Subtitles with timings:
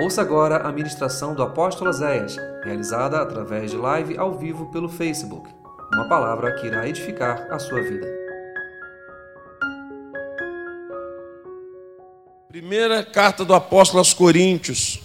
[0.00, 5.50] Ouça agora a ministração do apóstolo Zéias, realizada através de live ao vivo pelo Facebook.
[5.92, 8.06] Uma palavra que irá edificar a sua vida.
[12.46, 15.00] Primeira carta do apóstolo aos Coríntios,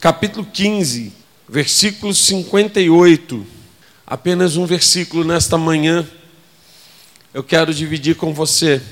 [0.00, 1.12] capítulo 15,
[1.48, 3.46] versículo 58.
[4.04, 6.04] Apenas um versículo nesta manhã.
[7.32, 8.82] Eu quero dividir com você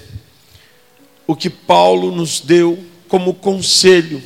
[1.27, 4.23] o que Paulo nos deu como conselho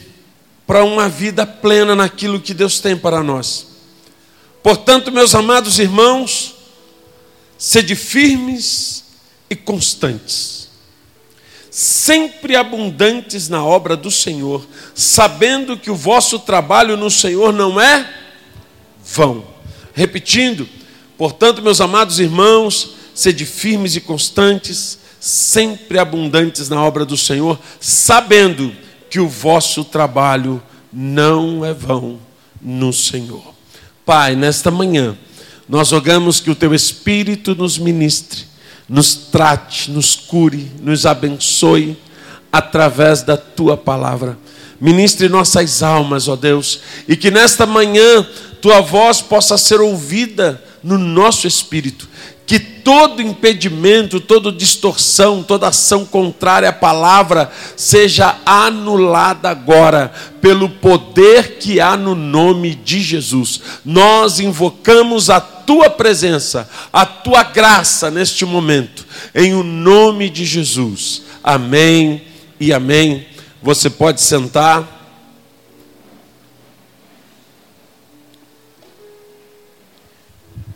[0.70, 3.66] para uma vida plena naquilo que Deus tem para nós.
[4.62, 6.54] Portanto, meus amados irmãos,
[7.58, 9.02] sede firmes
[9.50, 10.68] e constantes,
[11.72, 14.64] sempre abundantes na obra do Senhor,
[14.94, 18.08] sabendo que o vosso trabalho no Senhor não é
[19.04, 19.44] vão.
[19.92, 20.68] Repetindo,
[21.18, 28.70] portanto, meus amados irmãos, sede firmes e constantes, sempre abundantes na obra do Senhor, sabendo
[28.70, 32.20] que que o vosso trabalho não é vão
[32.62, 33.52] no Senhor.
[34.06, 35.18] Pai, nesta manhã,
[35.68, 38.44] nós rogamos que o teu Espírito nos ministre,
[38.88, 41.98] nos trate, nos cure, nos abençoe
[42.52, 44.38] através da tua palavra.
[44.80, 48.26] Ministre nossas almas, ó Deus, e que nesta manhã
[48.62, 52.08] tua voz possa ser ouvida no nosso espírito
[52.50, 61.58] que todo impedimento, toda distorção, toda ação contrária à palavra seja anulada agora, pelo poder
[61.60, 63.60] que há no nome de Jesus.
[63.84, 71.22] Nós invocamos a tua presença, a tua graça neste momento, em o nome de Jesus.
[71.44, 72.20] Amém
[72.58, 73.28] e amém.
[73.62, 74.98] Você pode sentar.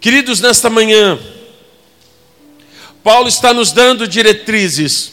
[0.01, 1.19] Queridos, nesta manhã,
[3.05, 5.13] Paulo está nos dando diretrizes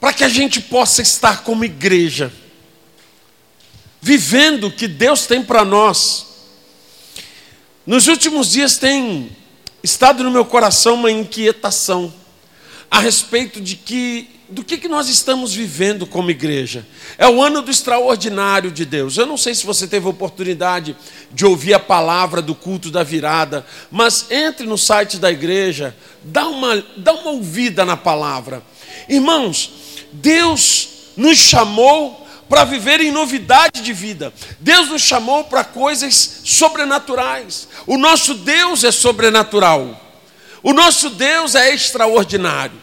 [0.00, 2.32] para que a gente possa estar como igreja,
[4.00, 6.26] vivendo o que Deus tem para nós.
[7.86, 9.30] Nos últimos dias tem
[9.80, 12.12] estado no meu coração uma inquietação
[12.92, 16.86] a respeito de que do que, que nós estamos vivendo como igreja.
[17.16, 19.16] É o ano do extraordinário de Deus.
[19.16, 20.94] Eu não sei se você teve oportunidade
[21.30, 26.46] de ouvir a palavra do culto da virada, mas entre no site da igreja, dá
[26.46, 28.62] uma, dá uma ouvida na palavra.
[29.08, 29.72] Irmãos,
[30.12, 34.34] Deus nos chamou para viver em novidade de vida.
[34.60, 37.68] Deus nos chamou para coisas sobrenaturais.
[37.86, 40.01] O nosso Deus é sobrenatural.
[40.62, 42.80] O nosso Deus é extraordinário.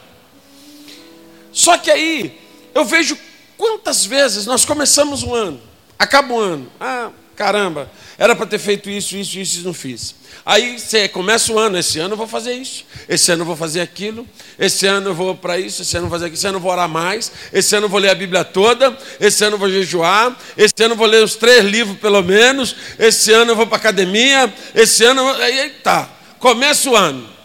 [1.52, 2.40] Só que aí
[2.74, 3.18] eu vejo
[3.58, 5.62] quantas vezes nós começamos um ano,
[5.98, 10.16] acaba um ano, ah, caramba, era para ter feito isso, isso, isso e não fiz.
[10.46, 13.56] Aí você começa o ano, esse ano eu vou fazer isso, esse ano eu vou
[13.56, 16.48] fazer aquilo, esse ano eu vou para isso, esse ano eu vou fazer aquilo, esse
[16.48, 19.56] ano eu vou orar mais, esse ano eu vou ler a Bíblia toda, esse ano
[19.56, 23.52] eu vou jejuar, esse ano eu vou ler os três livros pelo menos, esse ano
[23.52, 25.22] eu vou para academia, esse ano.
[25.22, 25.44] Eu vou...
[25.44, 27.39] Aí tá, começa o ano.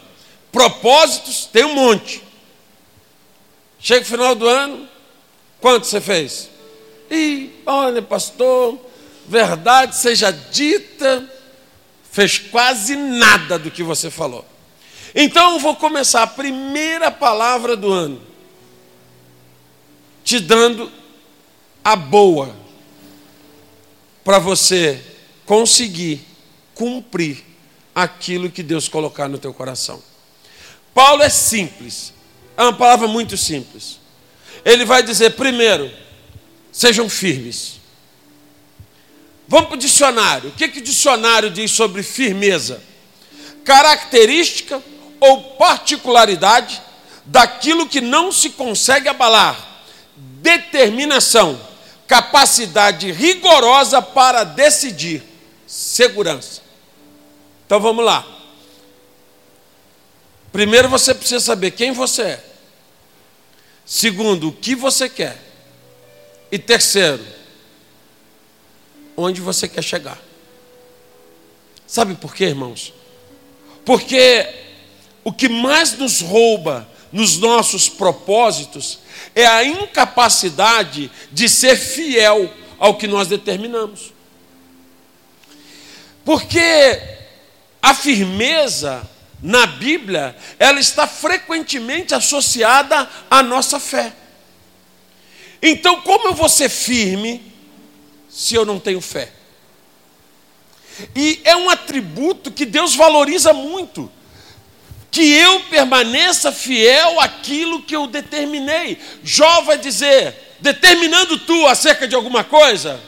[0.55, 2.23] Propósitos, tem um monte.
[3.77, 4.87] Chega o final do ano,
[5.59, 6.49] quanto você fez?
[7.11, 8.79] E olha, pastor,
[9.27, 11.29] verdade seja dita,
[12.09, 14.45] fez quase nada do que você falou.
[15.13, 18.21] Então eu vou começar a primeira palavra do ano,
[20.23, 20.89] te dando
[21.83, 22.55] a boa,
[24.23, 25.03] para você
[25.45, 26.25] conseguir
[26.73, 27.43] cumprir
[27.93, 30.14] aquilo que Deus colocar no teu coração.
[30.95, 32.13] Paulo é simples,
[32.55, 33.99] é uma palavra muito simples.
[34.63, 35.91] Ele vai dizer, primeiro,
[36.71, 37.81] sejam firmes.
[39.45, 40.49] Vamos para o dicionário.
[40.51, 42.81] O que, que o dicionário diz sobre firmeza?
[43.65, 44.81] Característica
[45.19, 46.81] ou particularidade
[47.25, 49.83] daquilo que não se consegue abalar.
[50.15, 51.59] Determinação,
[52.07, 55.21] capacidade rigorosa para decidir,
[55.67, 56.61] segurança.
[57.65, 58.25] Então vamos lá.
[60.55, 62.43] Primeiro você precisa saber quem você é.
[63.85, 65.37] Segundo, o que você quer.
[66.49, 67.21] E terceiro,
[69.17, 70.17] onde você quer chegar.
[71.85, 72.93] Sabe por quê, irmãos?
[73.83, 74.47] Porque
[75.25, 78.99] o que mais nos rouba nos nossos propósitos
[79.35, 82.49] é a incapacidade de ser fiel
[82.79, 84.13] ao que nós determinamos.
[86.23, 87.01] Porque
[87.81, 89.05] a firmeza
[89.41, 94.13] na Bíblia, ela está frequentemente associada à nossa fé.
[95.61, 97.53] Então, como eu vou ser firme
[98.29, 99.31] se eu não tenho fé?
[101.15, 104.11] E é um atributo que Deus valoriza muito.
[105.11, 108.97] Que eu permaneça fiel àquilo que eu determinei.
[109.23, 113.01] Jó vai dizer: determinando tu acerca de alguma coisa,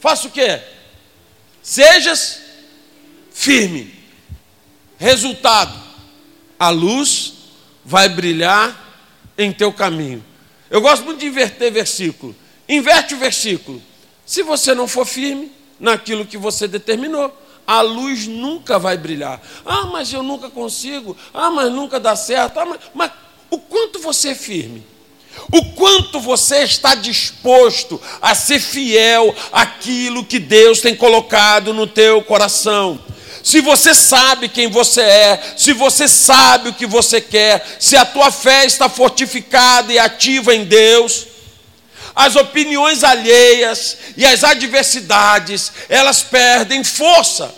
[0.00, 0.60] faça o quê?
[1.62, 2.40] Sejas
[3.32, 4.03] firme.
[4.98, 5.78] Resultado:
[6.58, 7.34] a luz
[7.84, 8.82] vai brilhar
[9.36, 10.24] em teu caminho.
[10.70, 12.34] Eu gosto muito de inverter versículo.
[12.68, 13.82] Inverte o versículo.
[14.24, 17.32] Se você não for firme naquilo que você determinou,
[17.66, 19.40] a luz nunca vai brilhar.
[19.64, 21.16] Ah, mas eu nunca consigo.
[21.32, 22.58] Ah, mas nunca dá certo.
[22.58, 23.10] Ah, mas, mas
[23.50, 24.84] o quanto você é firme?
[25.52, 32.22] O quanto você está disposto a ser fiel àquilo que Deus tem colocado no teu
[32.22, 33.00] coração?
[33.44, 38.06] Se você sabe quem você é, se você sabe o que você quer, se a
[38.06, 41.26] tua fé está fortificada e ativa em Deus,
[42.16, 47.54] as opiniões alheias e as adversidades, elas perdem força.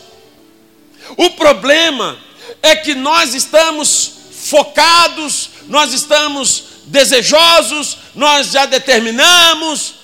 [1.17, 2.19] O problema
[2.61, 9.94] é que nós estamos focados, nós estamos desejosos, nós já determinamos,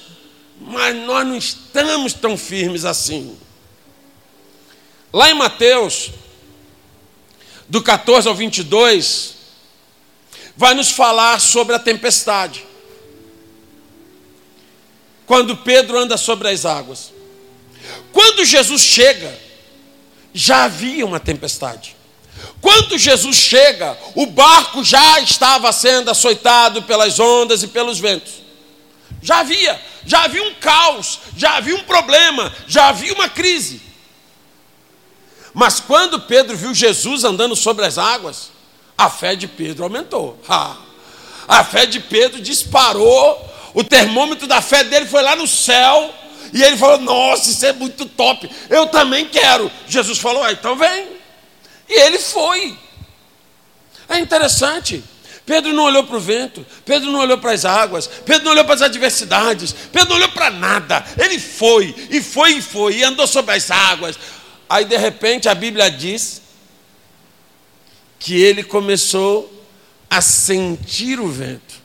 [0.61, 3.37] mas nós não estamos tão firmes assim.
[5.13, 6.11] Lá em Mateus,
[7.69, 9.35] do 14 ao 22,
[10.57, 12.65] vai nos falar sobre a tempestade
[15.27, 17.13] quando Pedro anda sobre as águas.
[18.13, 19.39] Quando Jesus chega,
[20.33, 21.97] já havia uma tempestade.
[22.61, 28.43] Quando Jesus chega, o barco já estava sendo açoitado pelas ondas e pelos ventos.
[29.23, 33.81] Já havia, já havia um caos, já havia um problema, já havia uma crise.
[35.55, 38.51] Mas quando Pedro viu Jesus andando sobre as águas,
[38.97, 40.41] a fé de Pedro aumentou.
[41.49, 46.15] A fé de Pedro disparou o termômetro da fé dele foi lá no céu.
[46.53, 48.51] E ele falou: Nossa, isso é muito top.
[48.69, 49.71] Eu também quero.
[49.87, 51.09] Jesus falou: ah, Então vem.
[51.89, 52.77] E ele foi.
[54.09, 55.03] É interessante.
[55.45, 58.65] Pedro não olhou para o vento, Pedro não olhou para as águas, Pedro não olhou
[58.65, 61.05] para as adversidades, Pedro não olhou para nada.
[61.19, 64.17] Ele foi, e foi, e foi, e andou sobre as águas.
[64.73, 66.41] Aí de repente a Bíblia diz
[68.19, 69.67] que ele começou
[70.09, 71.83] a sentir o vento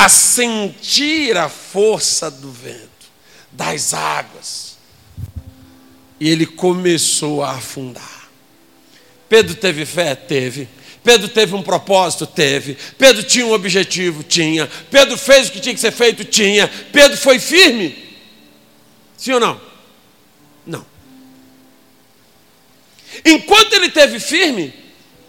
[0.00, 2.88] a sentir a força do vento,
[3.52, 4.78] das águas.
[6.18, 8.30] E ele começou a afundar.
[9.28, 10.14] Pedro teve fé?
[10.14, 10.66] Teve.
[11.04, 12.26] Pedro teve um propósito?
[12.26, 12.78] Teve.
[12.96, 14.22] Pedro tinha um objetivo?
[14.22, 14.66] Tinha.
[14.90, 16.24] Pedro fez o que tinha que ser feito?
[16.24, 16.66] Tinha.
[16.90, 18.16] Pedro foi firme?
[19.18, 19.69] Sim ou não?
[23.24, 24.72] Enquanto ele teve firme,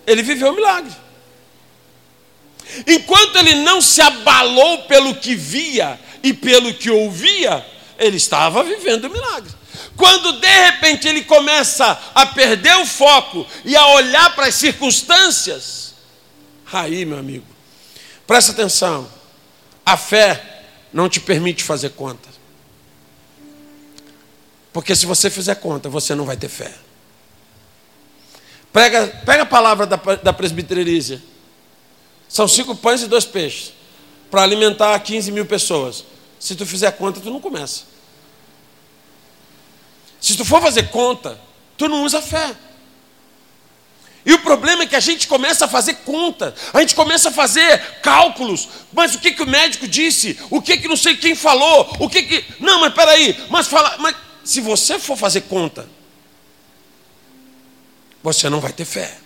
[0.06, 0.94] ele viveu o milagre.
[2.88, 7.66] Enquanto ele não se abalou pelo que via e pelo que ouvia,
[7.98, 9.52] ele estava vivendo o milagre.
[9.98, 15.94] Quando de repente ele começa a perder o foco e a olhar para as circunstâncias,
[16.72, 17.46] aí, meu amigo,
[18.26, 19.12] presta atenção,
[19.86, 20.64] a fé
[20.94, 22.30] não te permite fazer conta.
[24.72, 26.74] Porque se você fizer conta, você não vai ter fé.
[28.74, 31.22] Pega, pega a palavra da, da presbiterícia.
[32.28, 33.74] São cinco pães e dois peixes
[34.30, 36.06] para alimentar 15 mil pessoas.
[36.40, 37.84] Se tu fizer conta, tu não começa.
[40.20, 41.40] Se tu for fazer conta,
[41.78, 42.56] tu não usa fé.
[44.26, 47.32] E o problema é que a gente começa a fazer conta, a gente começa a
[47.32, 48.70] fazer cálculos.
[48.94, 50.40] Mas o que, que o médico disse?
[50.50, 51.92] O que, que não sei quem falou?
[52.00, 52.46] O que que.
[52.60, 53.98] Não, mas peraí, mas fala.
[53.98, 55.90] Mas se você for fazer conta,
[58.24, 59.18] você não vai ter fé.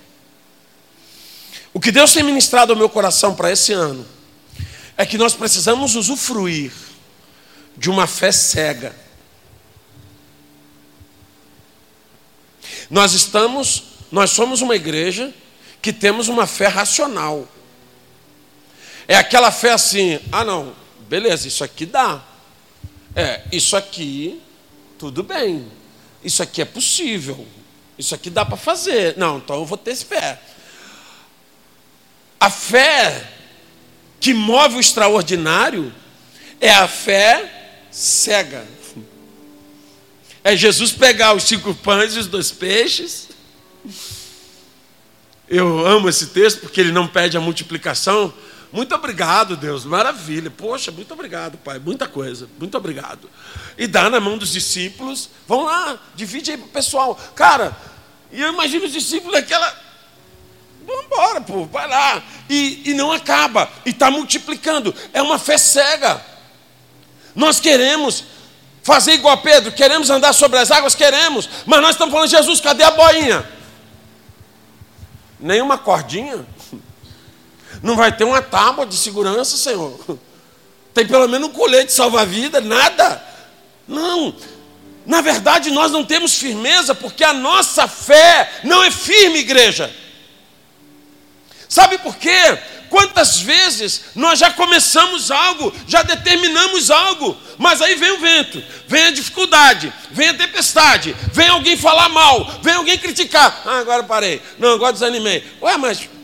[1.73, 4.05] O que Deus tem ministrado ao meu coração para esse ano
[4.97, 6.71] é que nós precisamos usufruir
[7.75, 8.95] de uma fé cega.
[12.89, 15.33] Nós estamos, nós somos uma igreja
[15.81, 17.47] que temos uma fé racional.
[19.07, 20.73] É aquela fé assim, ah não,
[21.09, 22.23] beleza, isso aqui dá.
[23.15, 24.41] É, isso aqui,
[24.97, 25.69] tudo bem.
[26.23, 27.45] Isso aqui é possível.
[27.97, 29.15] Isso aqui dá para fazer.
[29.17, 30.39] Não, então eu vou ter fé.
[32.39, 33.31] A fé
[34.19, 35.93] que move o extraordinário
[36.59, 38.65] é a fé cega.
[40.43, 43.29] É Jesus pegar os cinco pães e os dois peixes.
[45.47, 48.33] Eu amo esse texto porque ele não pede a multiplicação.
[48.75, 50.51] Muito obrigado, Deus, maravilha.
[50.51, 51.79] Poxa, muito obrigado, Pai.
[51.79, 53.29] Muita coisa, muito obrigado.
[53.77, 55.29] E dá na mão dos discípulos.
[55.47, 57.15] Vão lá, divide aí para o pessoal.
[57.33, 57.73] Cara,
[58.33, 59.73] e eu imagino os discípulos daquela
[60.85, 62.21] Vamos embora, povo, vai lá.
[62.49, 64.93] E, e não acaba, e está multiplicando.
[65.13, 66.21] É uma fé cega.
[67.33, 68.25] Nós queremos
[68.83, 72.59] fazer igual a Pedro, queremos andar sobre as águas, queremos, mas nós estamos falando, Jesus,
[72.59, 73.49] cadê a boinha?
[75.39, 76.45] Nem uma cordinha?
[77.85, 80.17] Não vai ter uma tábua de segurança, Senhor.
[80.91, 83.23] Tem pelo menos um colete salva-vida, nada.
[83.87, 84.35] Não.
[85.05, 89.95] Na verdade, nós não temos firmeza porque a nossa fé não é firme, igreja.
[91.69, 92.57] Sabe por quê?
[92.89, 99.03] Quantas vezes nós já começamos algo, já determinamos algo, mas aí vem o vento, vem
[99.03, 103.61] a dificuldade, vem a tempestade, vem alguém falar mal, vem alguém criticar.
[103.63, 104.41] Ah, agora parei.
[104.57, 105.43] Não, agora desanimei.
[105.61, 106.14] Ué, mas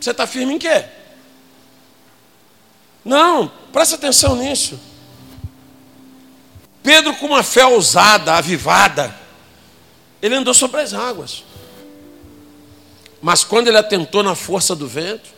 [0.00, 0.84] você está firme em quê?
[3.04, 4.78] Não, presta atenção nisso.
[6.82, 9.14] Pedro, com uma fé ousada, avivada,
[10.22, 11.44] ele andou sobre as águas.
[13.20, 15.30] Mas quando ele atentou na força do vento,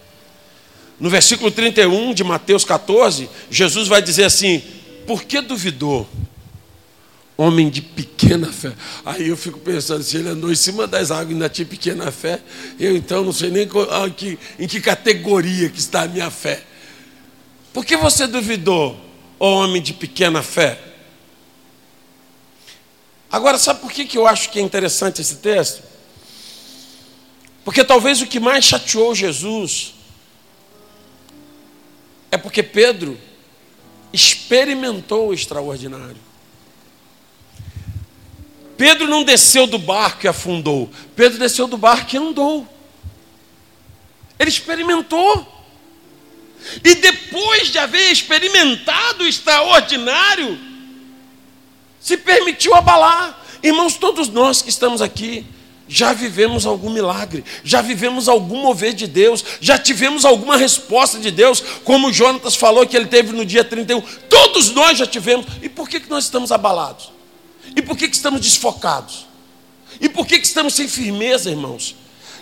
[0.98, 4.62] no versículo 31 de Mateus 14, Jesus vai dizer assim:
[5.06, 6.08] Por que duvidou?
[7.40, 8.72] Homem de pequena fé.
[9.04, 12.10] Aí eu fico pensando, se ele andou em cima das águas e ainda tinha pequena
[12.10, 12.42] fé,
[12.80, 16.64] eu então não sei nem em que, em que categoria que está a minha fé.
[17.72, 18.98] Por que você duvidou,
[19.38, 20.82] homem de pequena fé?
[23.30, 25.84] Agora, sabe por que, que eu acho que é interessante esse texto?
[27.64, 29.94] Porque talvez o que mais chateou Jesus
[32.32, 33.16] é porque Pedro
[34.12, 36.27] experimentou o extraordinário.
[38.78, 40.88] Pedro não desceu do barco e afundou.
[41.16, 42.66] Pedro desceu do barco e andou.
[44.38, 45.46] Ele experimentou.
[46.84, 50.56] E depois de haver experimentado o extraordinário,
[52.00, 53.44] se permitiu abalar.
[53.64, 55.44] Irmãos, todos nós que estamos aqui,
[55.88, 61.32] já vivemos algum milagre, já vivemos algum mover de Deus, já tivemos alguma resposta de
[61.32, 64.00] Deus, como o Jonatas falou que ele teve no dia 31.
[64.28, 65.46] Todos nós já tivemos.
[65.62, 67.17] E por que, que nós estamos abalados?
[67.76, 69.26] E por que, que estamos desfocados?
[70.00, 71.94] E por que, que estamos sem firmeza, irmãos?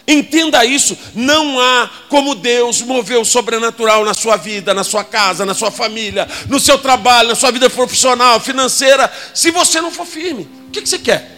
[0.09, 5.45] Entenda isso, não há como Deus mover o sobrenatural na sua vida, na sua casa,
[5.45, 10.07] na sua família, no seu trabalho, na sua vida profissional, financeira, se você não for
[10.07, 10.49] firme.
[10.69, 11.29] O que, que você quer?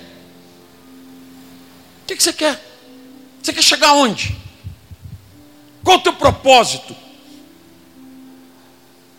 [2.02, 2.62] O que, que você quer?
[3.42, 4.36] Você quer chegar aonde?
[5.82, 6.94] Qual o teu propósito?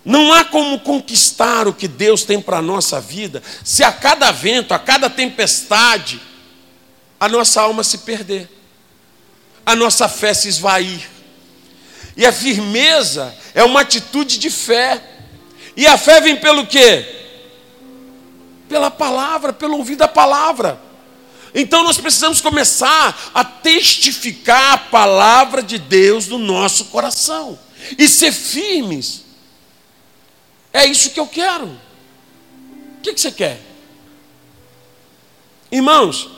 [0.10, 4.32] Não há como conquistar o que Deus tem para a nossa vida se a cada
[4.32, 6.20] vento, a cada tempestade,
[7.20, 8.50] a nossa alma se perder,
[9.64, 11.08] a nossa fé se esvair.
[12.18, 15.00] E a firmeza é uma atitude de fé.
[15.78, 17.06] E a fé vem pelo quê?
[18.68, 20.82] Pela palavra, pelo ouvir da palavra.
[21.54, 27.60] Então nós precisamos começar a testificar a palavra de Deus no nosso coração
[27.96, 29.29] e ser firmes.
[30.72, 31.66] É isso que eu quero.
[31.66, 33.60] O que, você quer?
[35.72, 36.30] Irmãos,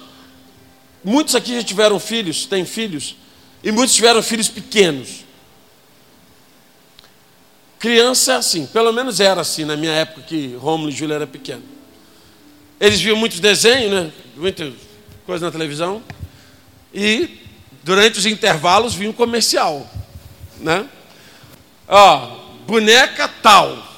[1.03, 3.15] muitos aqui já tiveram filhos, têm filhos,
[3.63, 5.25] e muitos tiveram filhos pequenos.
[7.79, 11.27] Criança é assim, pelo menos era assim na minha época que Rômulo e Júlia eram
[11.27, 11.65] pequenos.
[12.79, 14.11] Eles viam muitos desenhos, né?
[14.35, 14.73] Muitos
[15.25, 16.03] coisa na televisão.
[16.93, 17.39] E
[17.83, 19.89] durante os intervalos vinha um comercial,
[20.59, 20.87] né?
[21.87, 23.90] Ó, boneca tal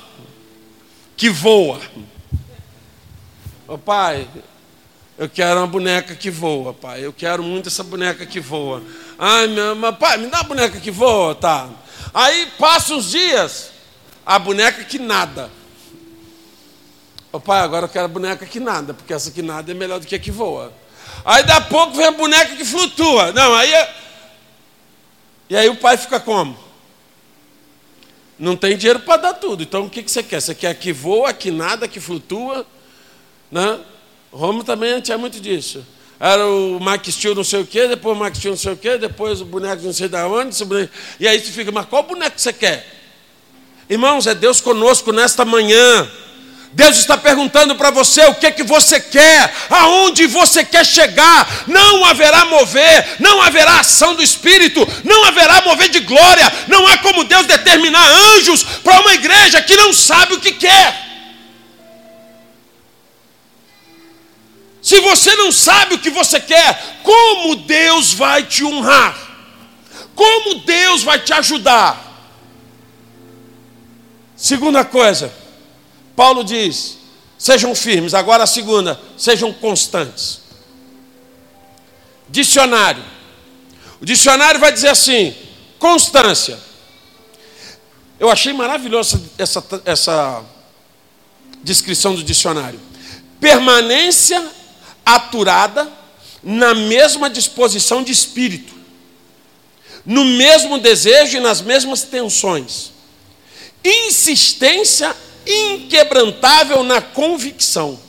[1.15, 1.79] que voa.
[3.67, 4.27] Ô pai,
[5.17, 7.05] eu quero uma boneca que voa, pai.
[7.05, 8.81] Eu quero muito essa boneca que voa.
[9.17, 11.69] Ai, meu, pai, me dá a boneca que voa, tá?
[12.13, 13.71] Aí passa uns dias,
[14.25, 15.51] a boneca que nada.
[17.31, 19.99] Ô pai, agora eu quero a boneca que nada, porque essa que nada é melhor
[19.99, 20.73] do que a que voa.
[21.25, 23.31] Aí daqui a pouco vem a boneca que flutua.
[23.31, 23.73] Não, aí.
[23.73, 23.95] É...
[25.49, 26.57] E aí o pai fica como?
[28.37, 29.63] Não tem dinheiro para dar tudo.
[29.63, 30.41] Então o que, que você quer?
[30.41, 32.65] Você quer que voa, que nada, que flutua?
[33.51, 33.79] Né?
[34.31, 35.85] Roma também tinha muito disso.
[36.19, 38.77] Era o Max Steel não sei o quê, depois o Max Steel não sei o
[38.77, 40.57] quê, depois o boneco não sei da onde.
[41.19, 42.87] E aí você fica, mas qual boneco você quer?
[43.89, 46.09] Irmãos, é Deus conosco nesta manhã.
[46.73, 51.65] Deus está perguntando para você o que que você quer, aonde você quer chegar.
[51.67, 56.51] Não haverá mover, não haverá ação do Espírito, não haverá mover de glória.
[56.67, 61.03] Não há como Deus determinar anjos para uma igreja que não sabe o que quer.
[64.81, 69.15] Se você não sabe o que você quer, como Deus vai te honrar?
[70.15, 72.01] Como Deus vai te ajudar?
[74.35, 75.42] Segunda coisa,
[76.15, 76.97] Paulo diz:
[77.37, 78.13] sejam firmes.
[78.13, 80.41] Agora a segunda, sejam constantes.
[82.29, 83.03] Dicionário.
[84.01, 85.35] O dicionário vai dizer assim:
[85.79, 86.59] constância.
[88.19, 90.43] Eu achei maravilhosa essa, essa
[91.63, 92.79] descrição do dicionário.
[93.39, 94.45] Permanência
[95.05, 95.91] aturada
[96.41, 98.73] na mesma disposição de espírito,
[100.05, 102.93] no mesmo desejo e nas mesmas tensões
[103.83, 107.99] insistência inquebrantável na convicção.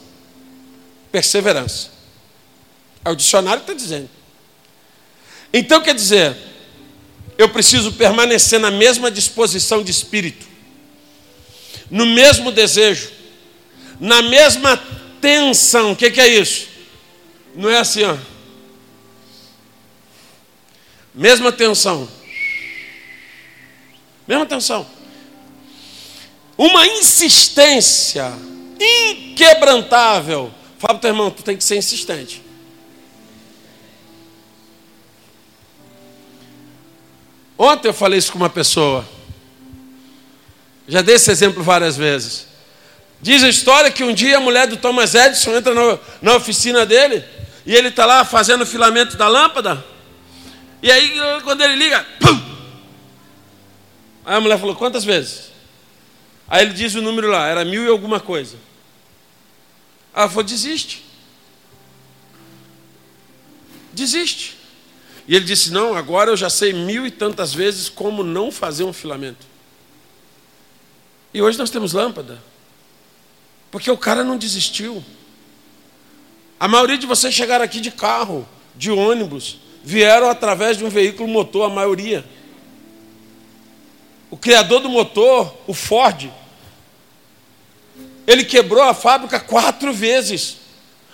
[1.11, 1.91] Perseverança.
[3.05, 4.09] É o dicionário que está dizendo.
[5.53, 6.37] Então quer dizer,
[7.37, 10.47] eu preciso permanecer na mesma disposição de espírito,
[11.91, 13.11] no mesmo desejo,
[14.01, 14.77] na mesma
[15.21, 15.93] tensão.
[15.93, 16.69] O que, que é isso?
[17.55, 18.17] Não é assim, ó.
[21.15, 22.09] Mesma tensão.
[24.27, 24.94] Mesma tensão.
[26.57, 28.33] Uma insistência
[28.81, 30.53] inquebrantável.
[30.79, 32.43] Fala para teu irmão, tu tem que ser insistente.
[37.57, 39.09] Ontem eu falei isso com uma pessoa.
[40.87, 42.47] Já dei esse exemplo várias vezes.
[43.21, 46.85] Diz a história que um dia a mulher do Thomas Edison entra na, na oficina
[46.85, 47.25] dele
[47.65, 49.83] e ele está lá fazendo o filamento da lâmpada.
[50.83, 52.39] E aí, quando ele liga, pum!
[54.27, 55.54] Aí a mulher falou: quantas vezes?
[56.49, 58.57] Aí ele diz o número lá, era mil e alguma coisa.
[60.15, 61.05] Ela falou: desiste.
[63.93, 64.57] Desiste.
[65.27, 68.85] E ele disse: Não, agora eu já sei mil e tantas vezes como não fazer
[68.85, 69.47] um filamento.
[71.33, 72.41] E hoje nós temos lâmpada.
[73.71, 75.05] Porque o cara não desistiu.
[76.61, 78.47] A maioria de vocês chegaram aqui de carro,
[78.77, 82.25] de ônibus, vieram através de um veículo motor, a maioria.
[84.35, 86.29] O criador do motor, o Ford,
[88.27, 90.57] ele quebrou a fábrica quatro vezes.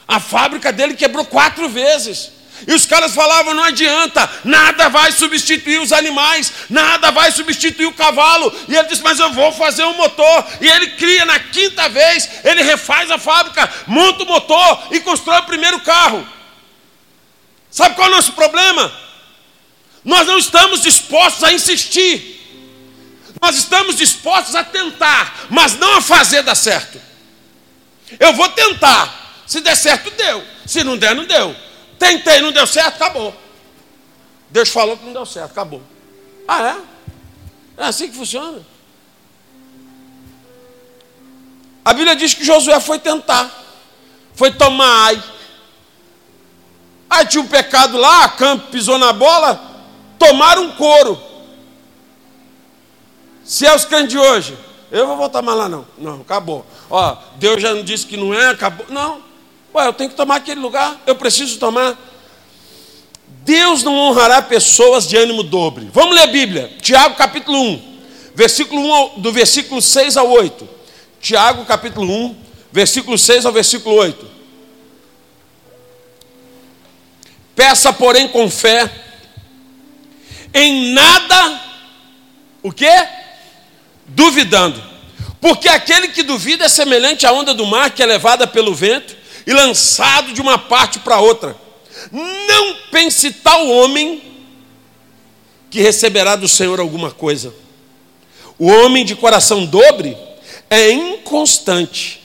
[0.09, 2.33] A fábrica dele quebrou quatro vezes.
[2.67, 7.93] E os caras falavam: não adianta, nada vai substituir os animais, nada vai substituir o
[7.93, 8.51] cavalo.
[8.67, 10.47] E ele disse: mas eu vou fazer um motor.
[10.59, 15.41] E ele cria na quinta vez, ele refaz a fábrica, monta o motor e constrói
[15.41, 16.27] o primeiro carro.
[17.71, 18.91] Sabe qual é o nosso problema?
[20.03, 22.40] Nós não estamos dispostos a insistir.
[23.41, 27.01] Nós estamos dispostos a tentar, mas não a fazer dar certo.
[28.19, 29.43] Eu vou tentar.
[29.47, 30.45] Se der certo, deu.
[30.67, 31.55] Se não der, não deu.
[31.99, 33.35] Tentei, não deu certo, acabou.
[34.51, 35.83] Deus falou que não deu certo, acabou.
[36.47, 36.63] Ah,
[37.79, 37.83] é?
[37.83, 38.61] É assim que funciona.
[41.85, 43.51] A Bíblia diz que Josué foi tentar,
[44.35, 45.23] foi tomar ai.
[47.09, 49.61] Aí tinha um pecado lá, campo pisou na bola,
[50.19, 51.30] tomaram um couro.
[53.51, 54.57] Se é os crentes de hoje,
[54.93, 55.85] eu vou voltar mais lá não.
[55.99, 56.65] Não, acabou.
[56.89, 58.87] Ó, Deus já não disse que não é, acabou.
[58.89, 59.21] Não.
[59.75, 61.99] Ué, eu tenho que tomar aquele lugar, eu preciso tomar.
[63.27, 65.91] Deus não honrará pessoas de ânimo dobre.
[65.93, 66.77] Vamos ler a Bíblia.
[66.81, 67.99] Tiago capítulo 1,
[68.37, 70.69] versículo 1 do versículo 6 ao 8.
[71.21, 72.37] Tiago capítulo 1,
[72.71, 74.31] versículo 6 ao versículo 8.
[77.57, 78.89] Peça, porém, com fé,
[80.55, 81.61] em nada,
[82.63, 83.20] o que?
[84.11, 84.83] Duvidando.
[85.41, 89.17] Porque aquele que duvida é semelhante à onda do mar que é levada pelo vento
[89.47, 91.57] e lançado de uma parte para outra.
[92.13, 94.23] Não pense tal homem
[95.71, 97.55] que receberá do Senhor alguma coisa.
[98.59, 100.17] O homem de coração dobre
[100.69, 102.21] é inconstante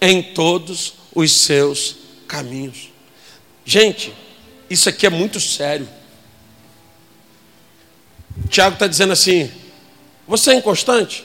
[0.00, 1.96] em todos os seus
[2.26, 2.90] caminhos.
[3.64, 4.12] Gente,
[4.68, 5.88] isso aqui é muito sério.
[8.48, 9.50] Tiago está dizendo assim:
[10.26, 11.24] você é inconstante?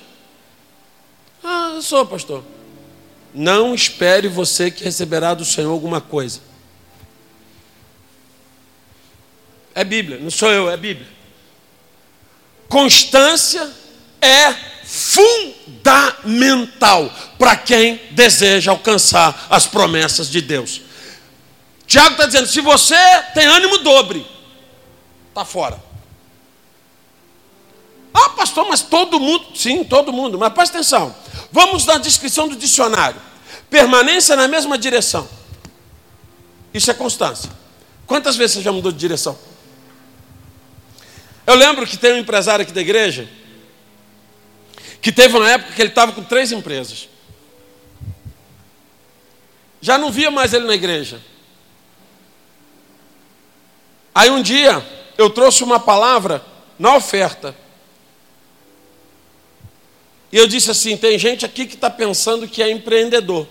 [1.43, 2.43] Ah, eu sou, pastor.
[3.33, 6.41] Não espere você que receberá do Senhor alguma coisa.
[9.73, 11.07] É Bíblia, não sou eu, é Bíblia.
[12.67, 13.71] Constância
[14.21, 20.81] é fundamental para quem deseja alcançar as promessas de Deus.
[21.87, 22.95] Tiago está dizendo: se você
[23.33, 24.25] tem ânimo dobre,
[25.29, 25.90] está fora.
[28.51, 31.15] Pastor, mas todo mundo, sim, todo mundo, mas presta atenção.
[31.53, 33.19] Vamos na descrição do dicionário.
[33.69, 35.27] Permanência na mesma direção.
[36.73, 37.49] Isso é constância.
[38.05, 39.39] Quantas vezes você já mudou de direção?
[41.47, 43.29] Eu lembro que tem um empresário aqui da igreja
[45.01, 47.07] que teve uma época que ele estava com três empresas.
[49.79, 51.21] Já não via mais ele na igreja.
[54.13, 54.85] Aí um dia
[55.17, 56.45] eu trouxe uma palavra
[56.77, 57.55] na oferta
[60.31, 63.47] e eu disse assim: tem gente aqui que está pensando que é empreendedor.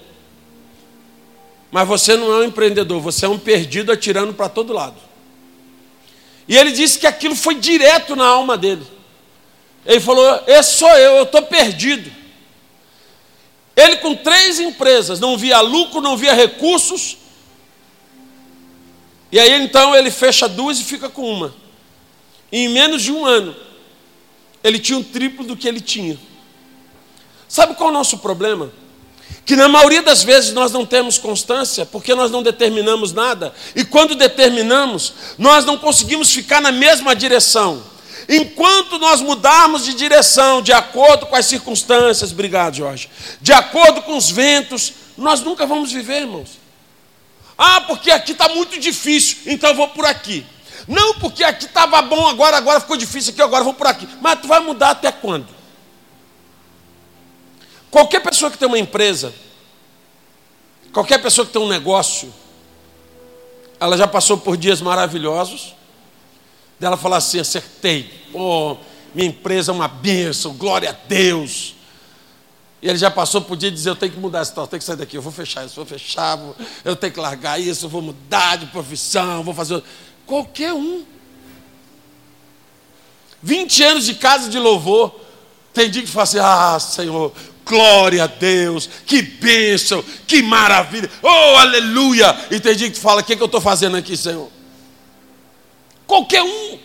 [1.71, 4.97] Mas você não é um empreendedor, você é um perdido atirando para todo lado.
[6.49, 8.85] E ele disse que aquilo foi direto na alma dele.
[9.85, 12.11] Ele falou: Esse sou eu, eu estou perdido.
[13.77, 17.19] Ele, com três empresas, não via lucro, não via recursos.
[19.33, 21.55] E aí então ele fecha duas e fica com uma.
[22.51, 23.55] E em menos de um ano,
[24.65, 26.19] ele tinha um triplo do que ele tinha.
[27.51, 28.71] Sabe qual é o nosso problema?
[29.45, 33.85] Que na maioria das vezes nós não temos constância, porque nós não determinamos nada, e
[33.85, 37.83] quando determinamos, nós não conseguimos ficar na mesma direção.
[38.29, 43.11] Enquanto nós mudarmos de direção, de acordo com as circunstâncias, obrigado, Jorge,
[43.41, 46.51] de acordo com os ventos, nós nunca vamos viver, irmãos.
[47.59, 50.47] Ah, porque aqui está muito difícil, então eu vou por aqui.
[50.87, 54.09] Não porque aqui estava bom agora, agora ficou difícil aqui, agora eu vou por aqui.
[54.21, 55.60] Mas tu vai mudar até quando?
[57.91, 59.35] Qualquer pessoa que tem uma empresa,
[60.93, 62.33] qualquer pessoa que tem um negócio,
[63.81, 65.75] ela já passou por dias maravilhosos,
[66.79, 68.77] dela falar assim: acertei, oh,
[69.15, 71.75] minha empresa é uma bênção, glória a Deus.
[72.83, 74.81] E ele já passou por dia dizer: eu tenho que mudar essa situação, eu tenho
[74.81, 76.39] que sair daqui, eu vou fechar isso, vou fechar,
[76.85, 79.83] eu tenho que largar isso, eu vou mudar de profissão, vou fazer.
[80.27, 81.05] Qualquer um.
[83.43, 85.15] 20 anos de casa de louvor.
[85.73, 87.33] Tem dia que fala assim: ah, Senhor,
[87.71, 92.37] glória a Deus, que bênção, que maravilha, oh, aleluia.
[92.51, 94.51] E tem dia que fala: o que, é que eu estou fazendo aqui, Senhor?
[96.05, 96.79] Qualquer um.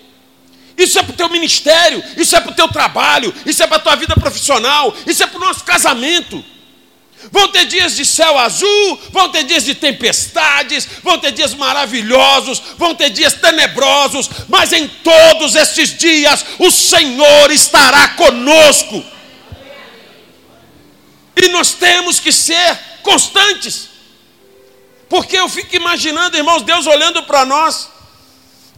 [0.77, 3.77] Isso é para o teu ministério, isso é para o teu trabalho, isso é para
[3.77, 6.43] a tua vida profissional, isso é para o nosso casamento.
[7.31, 12.61] Vão ter dias de céu azul, vão ter dias de tempestades, vão ter dias maravilhosos,
[12.77, 19.14] vão ter dias tenebrosos, mas em todos estes dias o Senhor estará conosco.
[21.35, 23.89] E nós temos que ser constantes.
[25.09, 27.89] Porque eu fico imaginando, irmãos, Deus olhando para nós,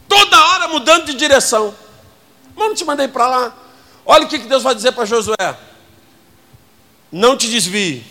[0.08, 1.74] toda hora mudando de direção.
[2.54, 3.56] Mas não te mandei para lá.
[4.04, 5.58] Olha o que Deus vai dizer para Josué:
[7.10, 8.04] Não te desvie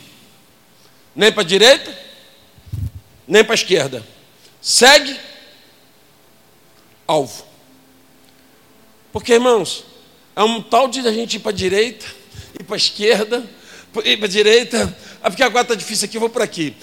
[1.16, 1.98] nem para a direita,
[3.28, 4.06] nem para a esquerda.
[4.62, 5.20] Segue
[7.08, 7.46] alvo.
[9.12, 9.84] Porque, irmãos,
[10.36, 12.06] é um tal de a gente ir para a direita,
[12.60, 13.50] ir para a esquerda,
[14.06, 16.76] ir para a direita, ah, porque agora está difícil aqui, eu vou por aqui.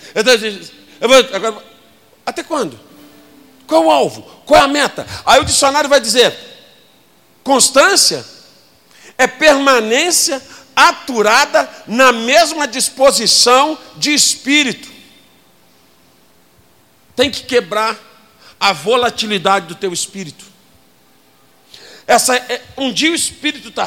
[1.00, 1.64] Eu vou, agora,
[2.24, 2.78] até quando?
[3.66, 4.22] Qual é o alvo?
[4.44, 5.06] Qual é a meta?
[5.24, 6.34] Aí o dicionário vai dizer:
[7.42, 8.24] constância
[9.16, 10.42] é permanência
[10.74, 14.92] aturada na mesma disposição de espírito.
[17.14, 17.96] Tem que quebrar
[18.58, 20.44] a volatilidade do teu espírito.
[22.06, 23.86] Essa é, um dia o espírito está.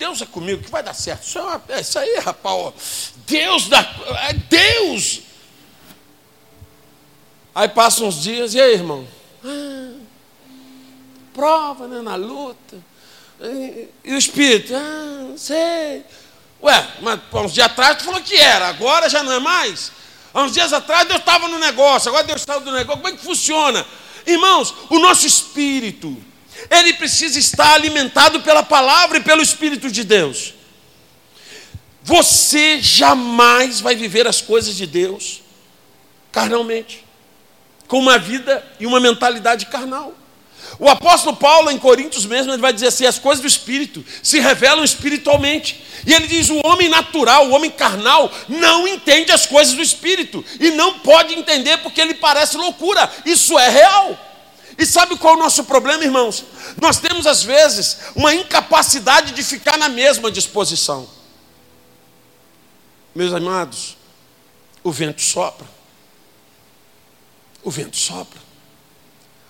[0.00, 1.24] Deus é comigo, que vai dar certo.
[1.24, 2.56] Isso, é uma, é isso aí, rapaz.
[2.56, 2.72] Ó,
[3.26, 3.80] Deus dá.
[4.30, 5.20] É Deus.
[7.54, 9.06] Aí passam uns dias, e aí, irmão?
[9.44, 9.92] Ah,
[11.34, 12.78] prova, né, na luta.
[14.02, 16.02] E o espírito, ah, não sei.
[16.62, 19.92] Ué, mas uns dias atrás tu falou que era, agora já não é mais?
[20.32, 23.02] Há uns dias atrás Deus estava no negócio, agora Deus está do negócio.
[23.02, 23.84] Como é que funciona?
[24.26, 26.16] Irmãos, o nosso espírito,
[26.68, 30.54] ele precisa estar alimentado pela palavra e pelo Espírito de Deus.
[32.02, 35.42] Você jamais vai viver as coisas de Deus
[36.32, 37.04] carnalmente,
[37.86, 40.14] com uma vida e uma mentalidade carnal.
[40.78, 44.40] O apóstolo Paulo, em Coríntios mesmo, ele vai dizer assim: as coisas do Espírito se
[44.40, 45.82] revelam espiritualmente.
[46.06, 50.44] E ele diz: o homem natural, o homem carnal, não entende as coisas do Espírito.
[50.58, 53.10] E não pode entender porque ele parece loucura.
[53.26, 54.29] Isso é real.
[54.80, 56.42] E sabe qual é o nosso problema, irmãos?
[56.80, 61.06] Nós temos, às vezes, uma incapacidade de ficar na mesma disposição.
[63.14, 63.98] Meus amados,
[64.82, 65.68] o vento sopra.
[67.62, 68.40] O vento sopra.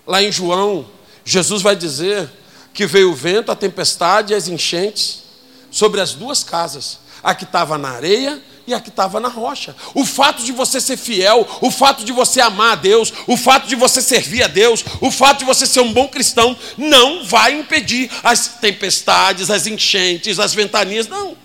[0.05, 0.90] Lá em João
[1.25, 2.29] Jesus vai dizer
[2.75, 5.23] que veio o vento, a tempestade e as enchentes
[5.71, 9.75] sobre as duas casas, a que estava na areia e a que estava na rocha.
[9.95, 13.67] O fato de você ser fiel, o fato de você amar a Deus, o fato
[13.67, 17.59] de você servir a Deus, o fato de você ser um bom cristão, não vai
[17.59, 21.37] impedir as tempestades, as enchentes, as ventanias, não.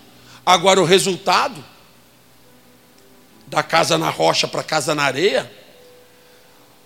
[0.44, 1.64] Agora, o resultado
[3.46, 5.50] da casa na rocha para casa na areia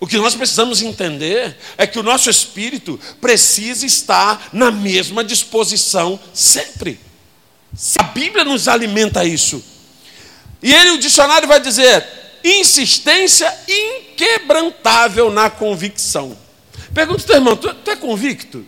[0.01, 6.19] o que nós precisamos entender é que o nosso espírito precisa estar na mesma disposição
[6.33, 6.99] sempre.
[7.99, 9.63] A Bíblia nos alimenta isso.
[10.61, 12.05] E ele, o dicionário, vai dizer:
[12.43, 16.37] insistência inquebrantável na convicção.
[16.93, 18.65] Pergunta teu irmão: tu, tu é convicto?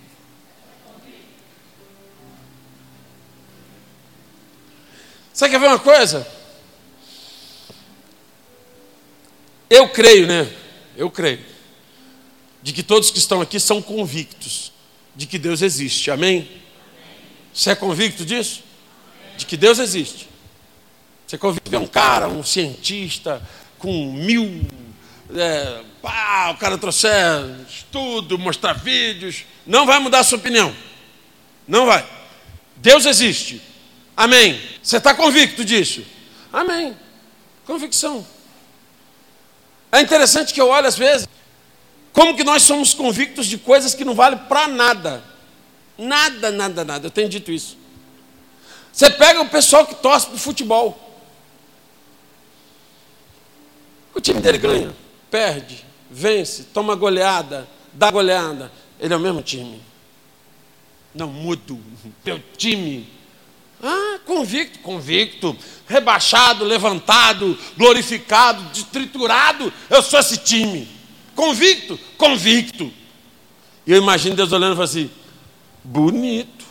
[5.33, 6.27] Você quer ver uma coisa?
[9.69, 10.47] Eu creio, né?
[10.95, 11.39] eu creio,
[12.61, 14.71] de que todos que estão aqui são convictos
[15.15, 16.09] de que Deus existe.
[16.11, 16.49] Amém?
[17.53, 18.63] Você é convicto disso?
[19.37, 20.27] De que Deus existe.
[21.33, 23.41] Você convicto é um cara, um cientista,
[23.79, 24.67] com mil.
[25.35, 27.07] É, pá, o cara trouxe
[27.67, 29.43] estudo, mostrar vídeos.
[29.65, 30.71] Não vai mudar a sua opinião.
[31.67, 32.07] Não vai.
[32.75, 33.59] Deus existe.
[34.15, 34.61] Amém.
[34.83, 36.05] Você está convicto disso?
[36.51, 36.95] Amém.
[37.65, 38.23] Convicção.
[39.91, 41.27] É interessante que eu olho às vezes
[42.11, 45.23] como que nós somos convictos de coisas que não valem para nada.
[45.97, 47.07] Nada, nada, nada.
[47.07, 47.75] Eu tenho dito isso.
[48.91, 51.03] Você pega o pessoal que torce para o futebol.
[54.13, 54.95] O time dele ganha,
[55.31, 58.71] perde, vence, toma goleada, dá goleada.
[58.99, 59.81] Ele é o mesmo time.
[61.13, 61.79] Não mudo.
[62.23, 63.07] Meu time.
[63.81, 65.57] Ah, convicto, convicto.
[65.87, 69.73] Rebaixado, levantado, glorificado, triturado.
[69.89, 70.87] Eu sou esse time.
[71.35, 72.91] Convicto, convicto.
[73.85, 75.11] E eu imagino Deus olhando e falando assim:
[75.83, 76.63] bonito.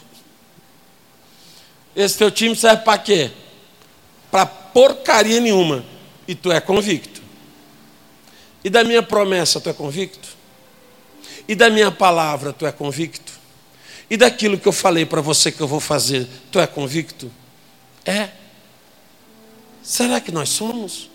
[1.94, 3.30] Esse teu time serve para quê?
[4.30, 5.84] Para porcaria nenhuma.
[6.26, 7.11] E tu é convicto.
[8.64, 10.28] E da minha promessa tu é convicto?
[11.48, 13.32] E da minha palavra tu é convicto?
[14.08, 17.30] E daquilo que eu falei para você que eu vou fazer, tu é convicto?
[18.04, 18.28] É.
[19.82, 21.10] Será que nós somos?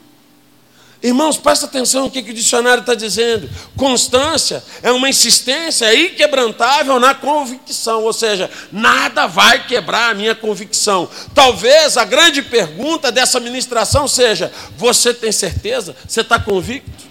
[1.01, 3.47] Irmãos, presta atenção no que, que o dicionário está dizendo.
[3.75, 11.07] Constância é uma insistência inquebrantável na convicção, ou seja, nada vai quebrar a minha convicção.
[11.36, 15.95] Talvez a grande pergunta dessa ministração seja: você tem certeza?
[16.07, 17.06] Você está convicto?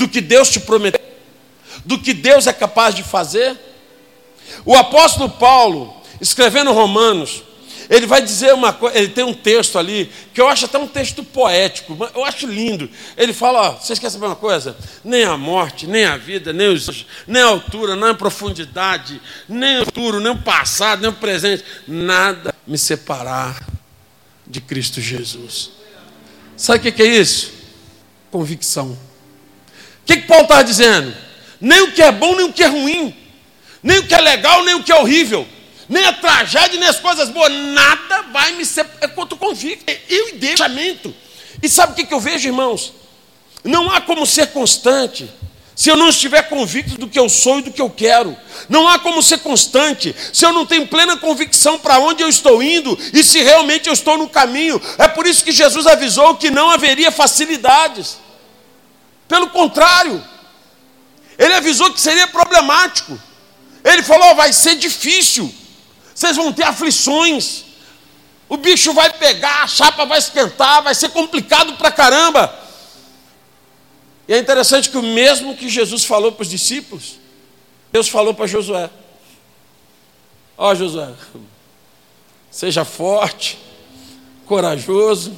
[0.00, 0.98] Do que Deus te prometeu?
[1.84, 3.54] Do que Deus é capaz de fazer?
[4.64, 7.42] O apóstolo Paulo, escrevendo Romanos,
[7.90, 10.86] ele vai dizer uma coisa, ele tem um texto ali, que eu acho até um
[10.86, 12.88] texto poético, eu acho lindo.
[13.14, 14.74] Ele fala: ó, vocês querem saber uma coisa?
[15.04, 19.82] Nem a morte, nem a vida, nem, os, nem a altura, nem a profundidade, nem
[19.82, 23.68] o futuro, nem o passado, nem o presente, nada me separar
[24.46, 25.72] de Cristo Jesus.
[26.56, 27.52] Sabe o que é isso?
[28.30, 29.09] Convicção.
[30.10, 31.14] Que, que Paulo está dizendo?
[31.60, 33.14] Nem o que é bom, nem o que é ruim,
[33.82, 35.46] nem o que é legal, nem o que é horrível
[35.90, 38.86] nem a tragédia, nem as coisas boas, nada vai me ser.
[39.00, 39.82] É quanto convicto.
[39.88, 40.60] É eu e Deus.
[41.60, 42.92] E sabe o que, que eu vejo, irmãos?
[43.64, 45.28] Não há como ser constante
[45.74, 48.36] se eu não estiver convicto do que eu sou e do que eu quero.
[48.68, 52.62] Não há como ser constante se eu não tenho plena convicção para onde eu estou
[52.62, 54.80] indo e se realmente eu estou no caminho.
[54.96, 58.18] É por isso que Jesus avisou que não haveria facilidades.
[59.30, 60.22] Pelo contrário,
[61.38, 63.18] ele avisou que seria problemático.
[63.82, 65.54] Ele falou: vai ser difícil
[66.20, 67.64] vocês vão ter aflições.
[68.46, 72.54] O bicho vai pegar, a chapa vai esquentar, vai ser complicado pra caramba.
[74.28, 77.18] E é interessante que o mesmo que Jesus falou para os discípulos,
[77.90, 78.90] Deus falou para Josué:
[80.58, 81.08] Ó oh, Josué,
[82.50, 83.58] seja forte,
[84.44, 85.34] corajoso,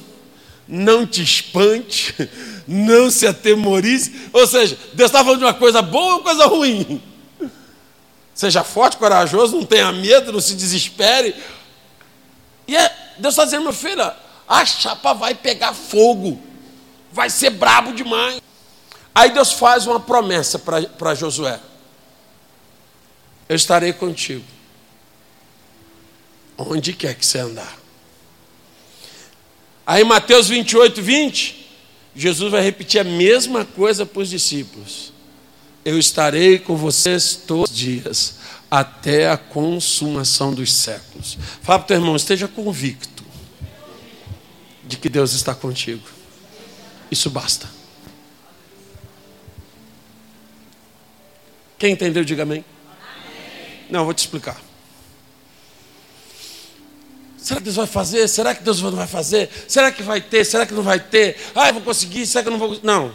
[0.67, 2.15] não te espante,
[2.67, 4.29] não se atemorize.
[4.31, 7.01] Ou seja, Deus estava falando de uma coisa boa ou coisa ruim?
[8.33, 11.35] Seja forte, corajoso, não tenha medo, não se desespere.
[12.67, 14.11] E é, Deus está dizendo, meu filho,
[14.47, 16.41] a chapa vai pegar fogo,
[17.11, 18.41] vai ser brabo demais.
[19.13, 21.59] Aí Deus faz uma promessa para Josué:
[23.47, 24.43] Eu estarei contigo,
[26.57, 27.82] onde quer que você andar.
[29.85, 31.67] Aí Mateus 28, 20,
[32.15, 35.13] Jesus vai repetir a mesma coisa para os discípulos
[35.85, 38.35] eu estarei com vocês todos os dias,
[38.71, 41.37] até a consumação dos séculos.
[41.61, 43.23] Fala para o teu irmão, esteja convicto
[44.85, 46.03] de que Deus está contigo.
[47.11, 47.69] Isso basta.
[51.77, 52.63] Quem entendeu, diga amém.
[53.89, 54.59] Não, eu vou te explicar.
[57.43, 58.27] Será que Deus vai fazer?
[58.27, 59.49] Será que Deus não vai fazer?
[59.67, 60.45] Será que vai ter?
[60.45, 61.37] Será que não vai ter?
[61.53, 62.25] Ah, eu vou conseguir?
[62.25, 62.79] Será que eu não vou?
[62.81, 63.13] Não.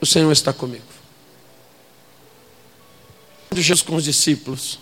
[0.00, 0.98] O Senhor está comigo
[3.62, 4.78] Jesus com os discípulos.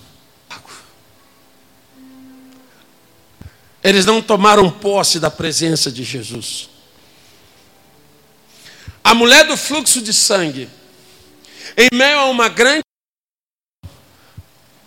[3.82, 6.68] Eles não tomaram posse da presença de Jesus.
[9.04, 10.68] A mulher do fluxo de sangue,
[11.76, 12.82] em meio a uma grande.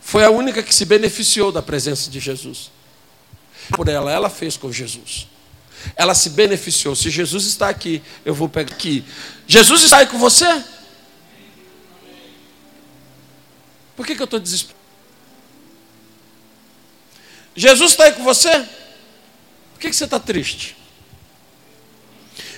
[0.02, 2.72] Foi a única que se beneficiou da presença de Jesus.
[3.76, 5.28] Por ela, ela fez com Jesus.
[5.96, 6.96] Ela se beneficiou.
[6.96, 9.04] Se Jesus está aqui, eu vou pegar aqui.
[9.48, 10.64] Jesus está aí com você?
[13.96, 14.80] Por que, que eu estou desesperado?
[17.56, 18.50] Jesus está aí com você?
[19.74, 20.78] Por que, que você está triste?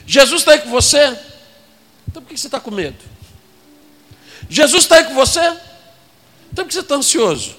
[0.05, 1.17] Jesus está aí com você?
[2.07, 2.97] Então por que, que você está com medo?
[4.49, 5.39] Jesus está aí com você?
[6.51, 7.55] Então por que você está ansioso?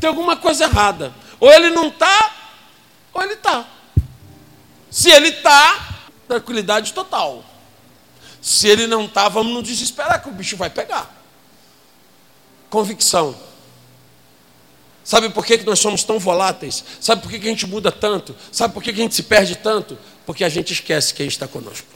[0.00, 1.14] Tem alguma coisa errada.
[1.38, 2.34] Ou ele não está,
[3.12, 3.68] ou ele está.
[4.90, 7.44] Se ele está, tranquilidade total.
[8.40, 11.14] Se ele não está, vamos nos desesperar que o bicho vai pegar.
[12.68, 13.36] Convicção.
[15.04, 16.84] Sabe por que nós somos tão voláteis?
[17.00, 18.36] Sabe por que a gente muda tanto?
[18.52, 19.98] Sabe por que a gente se perde tanto?
[20.24, 21.88] Porque a gente esquece quem está conosco.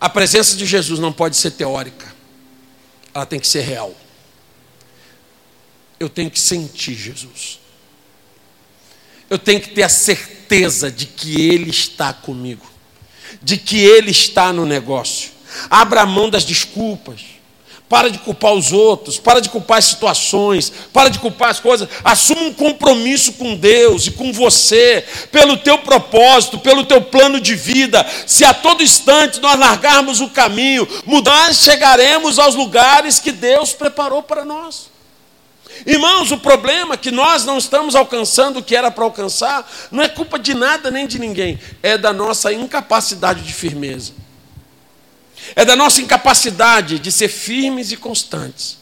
[0.00, 2.10] A presença de Jesus não pode ser teórica,
[3.12, 3.94] ela tem que ser real.
[5.98, 7.59] Eu tenho que sentir Jesus.
[9.30, 12.66] Eu tenho que ter a certeza de que Ele está comigo,
[13.40, 15.30] de que Ele está no negócio.
[15.70, 17.20] Abra mão das desculpas.
[17.88, 21.88] Para de culpar os outros, para de culpar as situações, para de culpar as coisas.
[22.04, 27.56] Assuma um compromisso com Deus e com você, pelo teu propósito, pelo teu plano de
[27.56, 28.06] vida.
[28.28, 34.22] Se a todo instante nós largarmos o caminho, mudar, chegaremos aos lugares que Deus preparou
[34.22, 34.89] para nós.
[35.86, 40.02] Irmãos, o problema é que nós não estamos alcançando o que era para alcançar, não
[40.02, 44.12] é culpa de nada nem de ninguém, é da nossa incapacidade de firmeza
[45.54, 48.78] é da nossa incapacidade de ser firmes e constantes.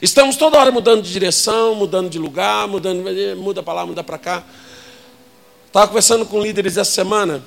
[0.00, 3.04] Estamos toda hora mudando de direção, mudando de lugar, mudando,
[3.36, 4.44] muda para lá, muda para cá.
[5.66, 7.42] Estava conversando com líderes essa semana,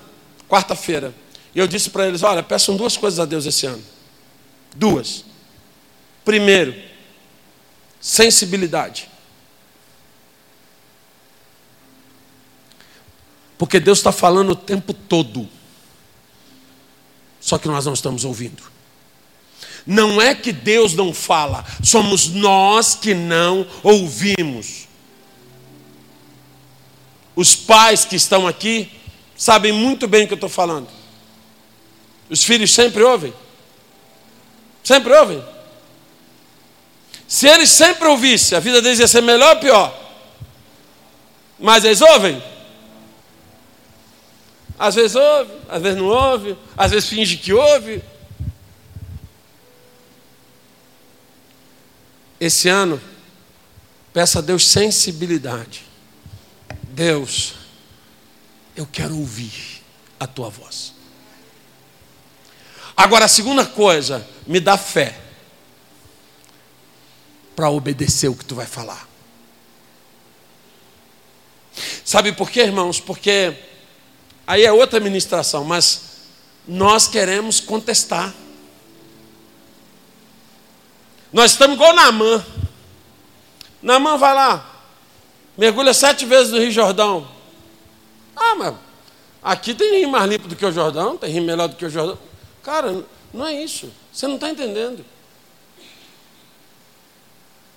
[0.50, 1.14] quarta-feira,
[1.54, 3.84] e eu disse para eles: olha, peçam duas coisas a Deus esse ano.
[4.76, 5.24] Duas.
[6.26, 6.74] Primeiro,
[8.02, 9.10] sensibilidade.
[13.58, 15.48] Porque Deus está falando o tempo todo.
[17.40, 18.64] Só que nós não estamos ouvindo.
[19.86, 24.88] Não é que Deus não fala, somos nós que não ouvimos.
[27.36, 28.92] Os pais que estão aqui
[29.36, 30.88] sabem muito bem o que eu estou falando.
[32.30, 33.34] Os filhos sempre ouvem.
[34.84, 35.44] Sempre ouvem.
[37.32, 39.98] Se eles sempre ouvissem, a vida deles ia ser melhor ou pior?
[41.58, 42.44] Mas eles ouvem?
[44.78, 48.04] Às vezes ouve, às vezes não ouve, às vezes finge que ouve.
[52.38, 53.02] Esse ano,
[54.12, 55.86] peça a Deus sensibilidade.
[56.84, 57.54] Deus,
[58.76, 59.82] eu quero ouvir
[60.20, 60.94] a tua voz.
[62.98, 65.31] Agora, a segunda coisa, me dá fé
[67.62, 69.08] para obedecer o que tu vai falar.
[72.04, 73.00] Sabe por quê, irmãos?
[73.00, 73.56] Porque
[74.47, 76.02] Aí é outra ministração, mas
[76.67, 78.34] nós queremos contestar.
[81.32, 82.43] Nós estamos igual Namã.
[83.80, 84.84] Namã vai lá,
[85.56, 87.28] mergulha sete vezes no Rio Jordão.
[88.36, 88.74] Ah, mas
[89.41, 91.89] aqui tem rio mais limpo do que o Jordão, tem rio melhor do que o
[91.91, 92.17] Jordão.
[92.63, 93.91] Cara, não é isso.
[94.12, 95.06] Você não está entendendo.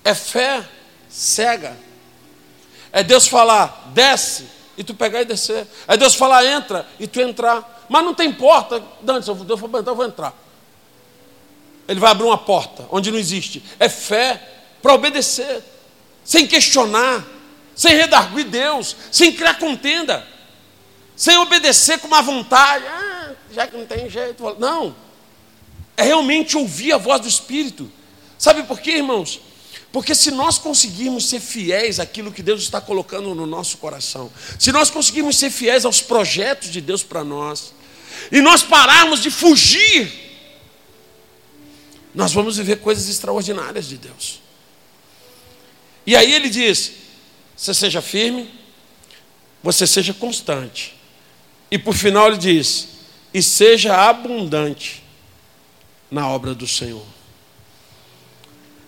[0.05, 0.63] É fé
[1.09, 1.75] cega.
[2.91, 5.67] É Deus falar, desce, e tu pegar e descer.
[5.87, 7.85] Aí Deus fala, entra, e tu entrar.
[7.89, 8.75] Mas não tem porta.
[8.75, 10.33] Eu Deus falou, eu vou entrar.
[11.87, 13.63] Ele vai abrir uma porta onde não existe.
[13.79, 14.41] É fé
[14.81, 15.63] para obedecer,
[16.23, 17.25] sem questionar,
[17.75, 20.25] sem redarguir Deus, sem criar contenda,
[21.15, 22.85] sem obedecer com uma vontade.
[22.87, 24.55] Ah, já que não tem jeito.
[24.59, 24.95] Não.
[25.97, 27.91] É realmente ouvir a voz do Espírito.
[28.37, 29.39] Sabe por quê, irmãos?
[29.95, 34.29] Porque se nós conseguirmos ser fiéis àquilo que Deus está colocando no nosso coração,
[34.59, 37.73] se nós conseguirmos ser fiéis aos projetos de Deus para nós,
[38.29, 40.11] e nós pararmos de fugir,
[42.13, 44.41] nós vamos viver coisas extraordinárias de Deus.
[46.05, 46.91] E aí ele diz:
[47.55, 48.53] você seja firme,
[49.63, 50.93] você seja constante.
[51.71, 52.89] E por final ele diz:
[53.33, 55.01] e seja abundante
[56.11, 57.14] na obra do Senhor.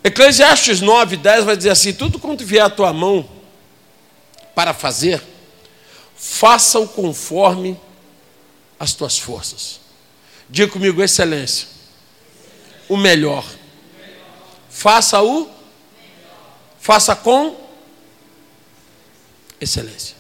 [0.04, 3.28] Eclesiastes 9, 10 vai dizer assim: tudo quanto vier à tua mão
[4.56, 5.22] para fazer,
[6.16, 7.80] faça-o conforme
[8.80, 9.80] as tuas forças.
[10.50, 11.68] Diga comigo, excelência.
[12.88, 13.46] O melhor.
[14.70, 15.50] Faça-o.
[16.80, 17.56] Faça com
[19.60, 20.16] excelência.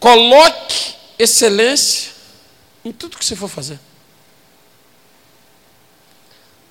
[0.00, 2.12] Coloque excelência
[2.84, 3.78] em tudo que você for fazer.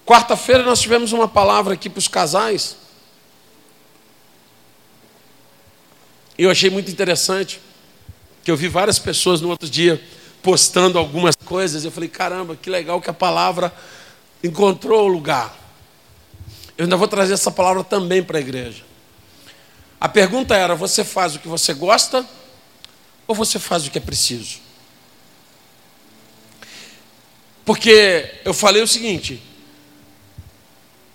[0.08, 2.77] Quarta-feira nós tivemos uma palavra aqui para os casais.
[6.38, 7.60] E eu achei muito interessante,
[8.42, 10.02] que eu vi várias pessoas no outro dia
[10.42, 11.84] postando algumas coisas.
[11.84, 13.73] Eu falei, caramba, que legal que a palavra
[14.42, 15.54] encontrou o lugar.
[16.77, 18.86] Eu ainda vou trazer essa palavra também para a igreja.
[20.00, 22.25] A pergunta era: você faz o que você gosta
[23.27, 24.60] ou você faz o que é preciso?
[27.65, 29.44] Porque eu falei o seguinte: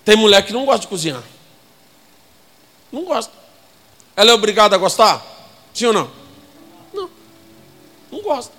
[0.05, 1.23] tem mulher que não gosta de cozinhar.
[2.91, 3.33] Não gosta.
[4.17, 5.25] Ela é obrigada a gostar?
[5.73, 6.11] Sim ou não?
[6.93, 7.11] Não.
[8.11, 8.53] Não gosta.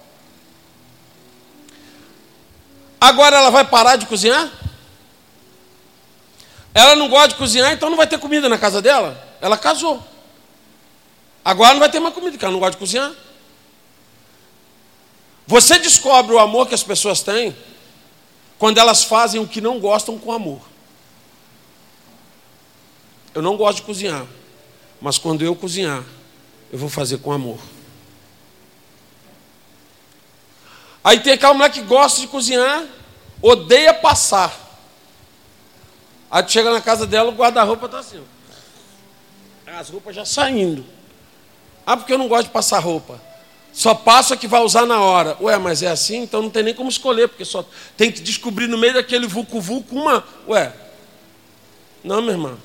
[2.99, 4.49] Agora ela vai parar de cozinhar?
[6.73, 9.21] Ela não gosta de cozinhar, então não vai ter comida na casa dela.
[9.39, 10.01] Ela casou.
[11.45, 13.11] Agora não vai ter mais comida, porque ela não gosta de cozinhar.
[15.45, 17.55] Você descobre o amor que as pessoas têm
[18.57, 20.72] quando elas fazem o que não gostam com amor.
[23.33, 24.25] Eu não gosto de cozinhar,
[25.01, 26.03] mas quando eu cozinhar,
[26.71, 27.59] eu vou fazer com amor.
[31.03, 32.85] Aí tem aquela mulher que gosta de cozinhar,
[33.41, 34.59] odeia passar.
[36.31, 38.23] Aí tu chega na casa dela, o guarda-roupa está assim.
[39.67, 40.85] As roupas já saindo.
[41.85, 43.19] Ah, porque eu não gosto de passar roupa.
[43.73, 45.35] Só passa que vai usar na hora.
[45.41, 46.21] Ué, mas é assim?
[46.21, 47.65] Então não tem nem como escolher, porque só
[47.97, 50.23] tem que descobrir no meio daquele vulco-vulco uma.
[50.47, 50.71] Ué.
[52.03, 52.57] Não, minha irmã.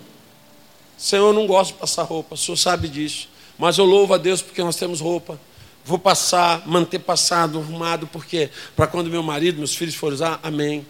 [0.98, 3.28] Senhor, eu não gosto de passar roupa, o senhor sabe disso.
[3.56, 5.40] Mas eu louvo a Deus porque nós temos roupa.
[5.84, 10.84] Vou passar, manter passado, arrumado, porque para quando meu marido, meus filhos forem usar, amém.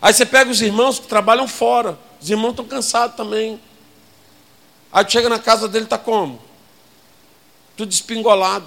[0.00, 1.98] Aí você pega os irmãos que trabalham fora.
[2.20, 3.60] Os irmãos estão cansados também.
[4.90, 6.40] Aí chega na casa dele, está como?
[7.76, 8.66] Tudo espingolado.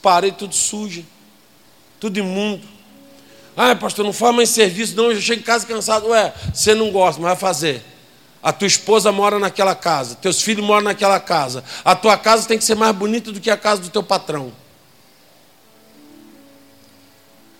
[0.00, 1.04] Paredes tudo sujas.
[1.98, 2.66] Tudo imundo.
[3.56, 5.06] Ah, pastor, não faz mais serviço, não.
[5.06, 6.08] Eu já chego em casa cansado.
[6.08, 7.91] Ué, você não gosta, mas vai fazer.
[8.42, 11.62] A tua esposa mora naquela casa, teus filhos moram naquela casa.
[11.84, 14.52] A tua casa tem que ser mais bonita do que a casa do teu patrão.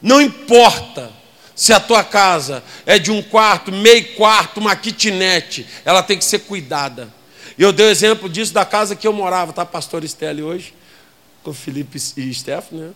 [0.02, 1.12] Não importa
[1.54, 6.24] se a tua casa é de um quarto, meio quarto, uma kitnet, ela tem que
[6.24, 7.08] ser cuidada.
[7.56, 10.74] Eu dei o exemplo disso da casa que eu morava, tá, pastor Estelle hoje,
[11.44, 12.90] com Felipe e Stephanie, né?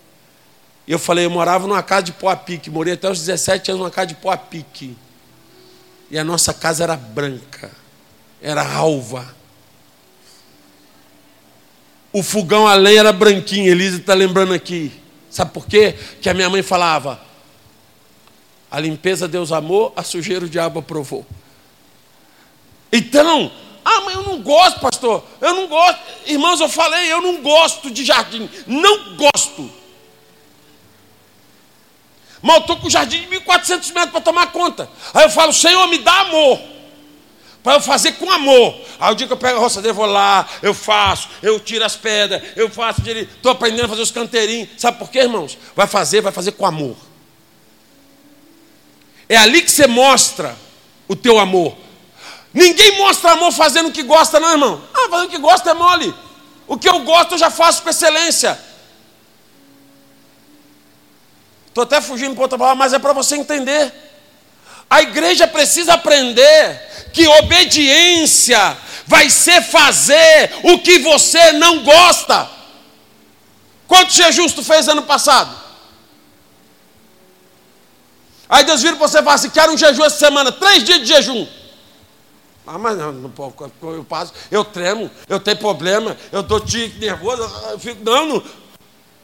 [0.85, 3.71] E eu falei, eu morava numa casa de pó a pique, morei até os 17
[3.71, 4.97] anos numa casa de pó a pique.
[6.09, 7.71] E a nossa casa era branca,
[8.41, 9.35] era alva.
[12.13, 14.91] O fogão a lenha era branquinho, Elisa está lembrando aqui.
[15.29, 15.95] Sabe por quê?
[16.21, 17.19] Que a minha mãe falava:
[18.71, 21.25] a limpeza Deus amou, a sujeira o diabo aprovou.
[22.91, 23.51] Então,
[23.83, 25.23] ah, mas eu não gosto, pastor.
[25.39, 25.99] Eu não gosto.
[26.25, 28.49] Irmãos, eu falei, eu não gosto de jardim.
[28.65, 29.69] Não gosto.
[32.41, 34.89] Mas eu estou com o jardim de 1.400 metros para tomar conta.
[35.13, 36.59] Aí eu falo, Senhor, me dá amor.
[37.63, 38.79] Para eu fazer com amor.
[38.99, 41.95] Aí o dia que eu pego a roçadeira, vou lá, eu faço, eu tiro as
[41.95, 44.69] pedras, eu faço, estou aprendendo a fazer os canteirinhos.
[44.77, 45.57] Sabe por quê, irmãos?
[45.75, 46.95] Vai fazer, vai fazer com amor.
[49.27, 50.55] É ali que você mostra
[51.07, 51.75] o teu amor.
[52.53, 54.81] Ninguém mostra amor fazendo o que gosta, não, irmão.
[54.93, 56.13] Ah, fazendo o que gosta é mole.
[56.65, 58.59] O que eu gosto eu já faço com excelência.
[61.77, 63.93] Estou até fugindo para outra palavra, mas é para você entender.
[64.89, 68.75] A igreja precisa aprender que obediência
[69.05, 72.49] vai ser fazer o que você não gosta.
[73.87, 75.55] Quantos jejuns tu fez ano passado?
[78.49, 81.01] Aí Deus vira para você e fala assim: quero um jejum essa semana, três dias
[81.01, 81.47] de jejum.
[82.65, 83.31] Ah, mas não, não
[83.93, 86.61] eu passo, eu tremo, eu tenho problema, eu estou
[86.99, 88.43] nervoso, eu fico, não, não,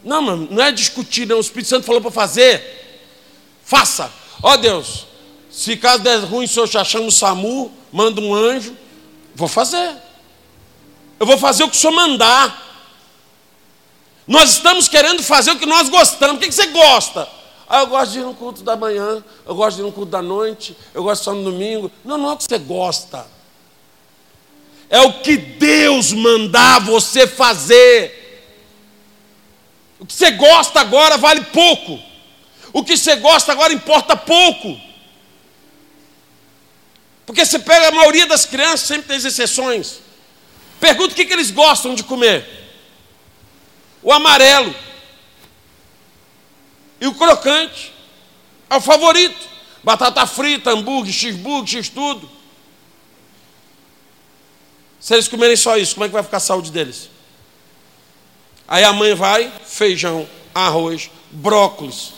[0.04, 1.38] não, mano, não é discutir, não.
[1.38, 2.62] O Espírito Santo falou para fazer.
[3.64, 4.12] Faça.
[4.42, 5.06] Ó oh, Deus,
[5.50, 8.76] se caso der ruim, o senhor já chama o SAMU, manda um anjo,
[9.34, 9.96] vou fazer.
[11.20, 12.62] Eu vou fazer o que o senhor mandar.
[14.28, 16.38] Nós estamos querendo fazer o que nós gostamos.
[16.38, 17.28] O que você gosta?
[17.68, 20.12] Ah, eu gosto de ir no culto da manhã, eu gosto de ir no culto
[20.12, 21.90] da noite, eu gosto só no domingo.
[22.04, 23.26] Não, não é o que você gosta.
[24.90, 28.23] É o que Deus mandar você fazer.
[30.04, 31.98] O que você gosta agora vale pouco.
[32.74, 34.78] O que você gosta agora importa pouco.
[37.26, 40.02] Porque você pega a maioria das crianças, sempre tem exceções.
[40.78, 42.46] Pergunta o que, que eles gostam de comer.
[44.02, 44.76] O amarelo.
[47.00, 47.94] E o crocante
[48.70, 49.48] é o favorito.
[49.86, 52.30] Batata frita, hambúrguer, cheeseburger, x tudo.
[55.00, 57.13] Se eles comerem só isso, como é que vai ficar a saúde deles?
[58.68, 62.14] Aí a mãe vai, feijão, arroz, brócolis,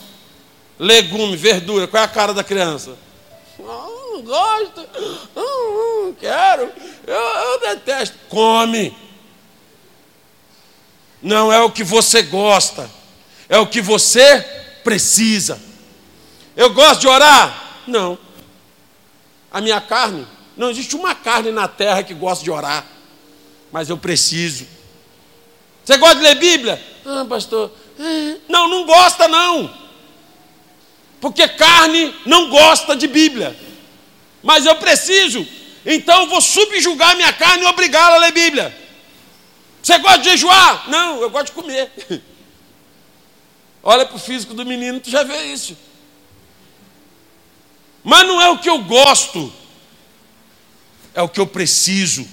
[0.77, 1.87] legume, verdura.
[1.87, 2.97] Qual é a cara da criança?
[3.57, 4.87] Não, gosto,
[5.35, 6.71] não quero,
[7.07, 8.17] eu, eu detesto.
[8.29, 8.95] Come.
[11.21, 12.89] Não é o que você gosta,
[13.49, 14.41] é o que você
[14.83, 15.59] precisa.
[16.55, 17.81] Eu gosto de orar?
[17.87, 18.17] Não.
[19.51, 22.85] A minha carne, não existe uma carne na terra que gosta de orar,
[23.71, 24.67] mas eu preciso.
[25.85, 26.83] Você gosta de ler Bíblia?
[27.05, 27.71] Ah, pastor.
[27.99, 28.37] É.
[28.49, 29.71] Não, não gosta não.
[31.21, 33.55] Porque carne não gosta de Bíblia.
[34.41, 35.47] Mas eu preciso.
[35.85, 38.75] Então eu vou subjugar minha carne e obrigá-la a ler Bíblia.
[39.81, 40.89] Você gosta de jejuar?
[40.89, 41.91] Não, eu gosto de comer.
[43.83, 45.77] Olha para o físico do menino, tu já vê isso.
[48.03, 49.53] Mas não é o que eu gosto,
[51.13, 52.27] é o que eu preciso.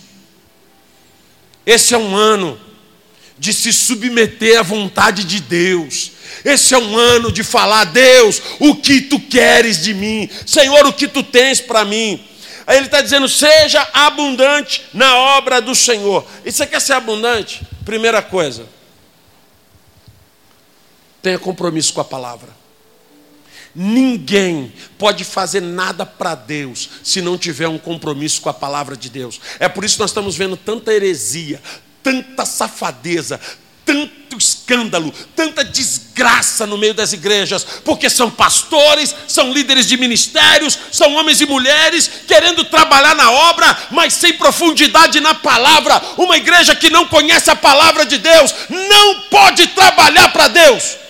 [1.66, 2.59] Esse é um ano
[3.43, 6.12] de se submeter à vontade de Deus.
[6.45, 10.30] Esse é um ano de falar, Deus, o que tu queres de mim?
[10.47, 12.24] Senhor, o que tu tens para mim?
[12.64, 16.24] Aí ele está dizendo: seja abundante na obra do Senhor.
[16.45, 17.66] E você quer ser abundante?
[17.84, 18.64] Primeira coisa,
[21.20, 22.49] tenha compromisso com a palavra.
[23.74, 29.11] Ninguém pode fazer nada para Deus se não tiver um compromisso com a palavra de
[29.11, 29.40] Deus.
[29.59, 31.61] É por isso que nós estamos vendo tanta heresia,
[32.03, 33.40] tanta safadeza,
[33.84, 40.78] tanto escândalo, tanta desgraça no meio das igrejas, porque são pastores, são líderes de ministérios,
[40.90, 46.00] são homens e mulheres querendo trabalhar na obra, mas sem profundidade na palavra.
[46.16, 51.03] Uma igreja que não conhece a palavra de Deus não pode trabalhar para Deus.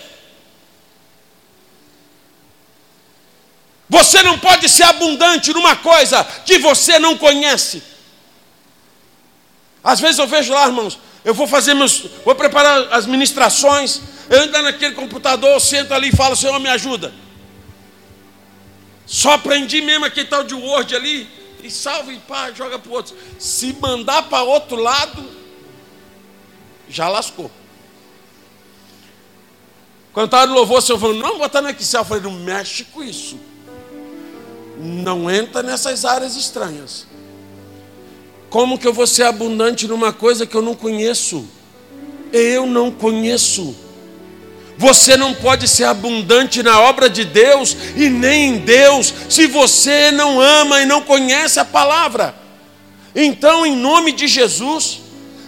[3.89, 7.92] Você não pode ser abundante numa coisa que você não conhece.
[9.83, 12.05] Às vezes eu vejo lá, irmãos, eu vou fazer meus.
[12.23, 14.01] Vou preparar as ministrações.
[14.29, 17.13] Eu entro naquele computador, sento ali e falo, Senhor, me ajuda.
[19.05, 21.27] Só aprendi mesmo aquele tal de Word ali.
[21.61, 23.15] E salva e pá, joga para o outro.
[23.39, 25.23] Se mandar para outro lado,
[26.89, 27.51] já lascou.
[30.11, 32.01] Quando estava no louvor, o senhor falou, não, botar no Excel.
[32.01, 33.39] Eu falei, não mexe com isso.
[34.77, 37.07] Não entra nessas áreas estranhas.
[38.53, 41.43] Como que eu vou ser abundante numa coisa que eu não conheço?
[42.31, 43.75] Eu não conheço.
[44.77, 50.11] Você não pode ser abundante na obra de Deus e nem em Deus se você
[50.11, 52.35] não ama e não conhece a palavra.
[53.15, 55.01] Então, em nome de Jesus,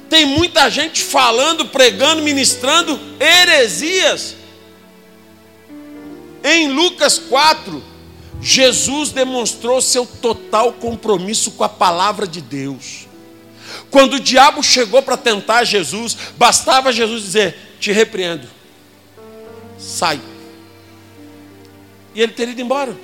[0.09, 4.35] tem muita gente falando, pregando, ministrando heresias.
[6.43, 7.83] Em Lucas 4,
[8.47, 13.07] Jesus demonstrou seu total compromisso com a palavra de Deus.
[13.89, 18.47] Quando o diabo chegou para tentar Jesus, bastava Jesus dizer: Te repreendo,
[19.79, 20.21] sai.
[22.13, 22.95] E ele teria ido embora.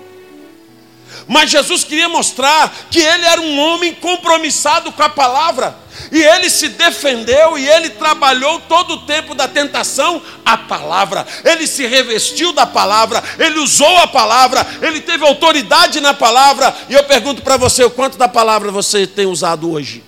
[1.28, 5.76] Mas Jesus queria mostrar que ele era um homem compromissado com a palavra.
[6.12, 11.26] E ele se defendeu e ele trabalhou todo o tempo da tentação a palavra.
[11.43, 16.76] Ele se revestiu da palavra, ele usou a palavra, ele teve autoridade na palavra.
[16.89, 20.03] E eu pergunto para você: o quanto da palavra você tem usado hoje?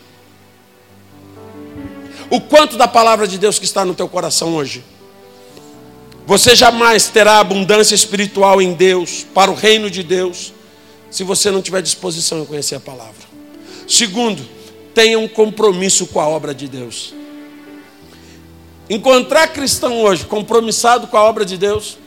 [2.30, 4.84] O quanto da palavra de Deus que está no teu coração hoje?
[6.26, 10.54] Você jamais terá abundância espiritual em Deus, para o reino de Deus,
[11.14, 13.22] se você não tiver disposição em conhecer a palavra.
[13.88, 14.43] Segundo,
[14.95, 17.14] tenha um compromisso com a obra de Deus.
[18.89, 21.99] Encontrar cristão hoje compromissado com a obra de Deus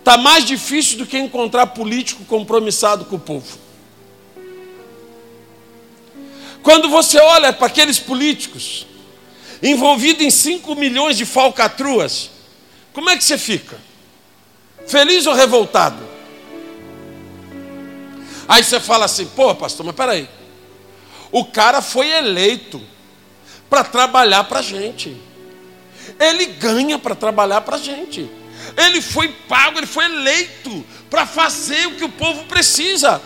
[0.00, 3.56] está mais difícil do que encontrar político compromissado com o povo.
[6.60, 8.84] Quando você olha para aqueles políticos
[9.62, 12.30] envolvidos em 5 milhões de falcatruas,
[12.92, 13.78] como é que você fica?
[14.88, 16.09] Feliz ou revoltado?
[18.50, 20.28] Aí você fala assim, pô, pastor, mas peraí.
[21.30, 22.82] O cara foi eleito
[23.70, 25.16] para trabalhar para a gente.
[26.18, 28.28] Ele ganha para trabalhar para a gente.
[28.76, 33.22] Ele foi pago, ele foi eleito para fazer o que o povo precisa.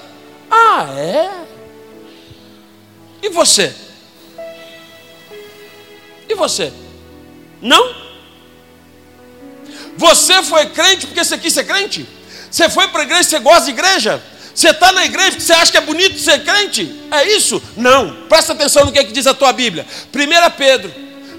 [0.51, 1.47] Ah, é?
[3.23, 3.75] E você?
[6.29, 6.71] E você?
[7.63, 7.95] Não?
[9.97, 12.07] Você foi crente porque você quis ser crente?
[12.51, 14.34] Você foi para a igreja, você gosta de igreja?
[14.55, 16.95] Você está na igreja porque você acha que é bonito ser crente?
[17.11, 17.61] É isso?
[17.77, 18.27] Não.
[18.29, 19.85] Presta atenção no que, é que diz a tua Bíblia.
[20.15, 20.95] 1 Pedro,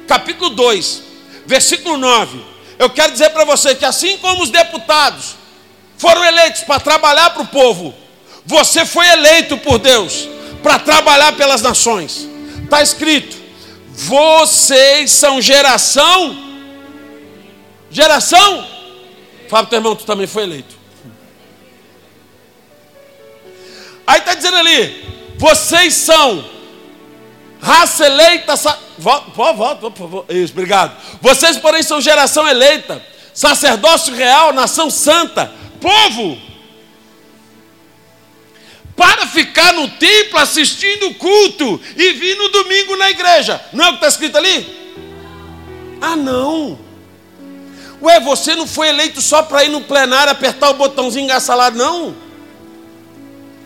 [0.06, 1.02] capítulo 2,
[1.46, 2.40] versículo 9.
[2.78, 5.36] Eu quero dizer para você que assim como os deputados
[5.98, 7.96] foram eleitos para trabalhar para o povo,
[8.46, 10.28] você foi eleito por Deus
[10.62, 12.28] para trabalhar pelas nações.
[12.64, 13.38] Está escrito:
[13.94, 16.44] vocês são geração.
[17.90, 18.68] Geração?
[19.50, 20.75] Para teu irmão, tu também foi eleito.
[24.06, 25.04] Aí está dizendo ali:
[25.38, 26.46] vocês são
[27.62, 28.56] raça eleita.
[28.56, 28.78] Sa...
[28.98, 30.26] Volta, volta, por favor.
[30.30, 30.96] Isso, obrigado.
[31.22, 33.04] Vocês, porém, são geração eleita,
[33.34, 35.52] sacerdócio real, nação santa,
[35.82, 36.38] povo.
[38.96, 43.62] Para ficar no templo assistindo o culto e vir no domingo na igreja.
[43.74, 44.86] Não é o que está escrito ali?
[46.00, 46.80] Ah, não.
[48.02, 51.72] Ué, você não foi eleito só para ir no plenário apertar o botãozinho e lá,
[51.72, 52.16] não.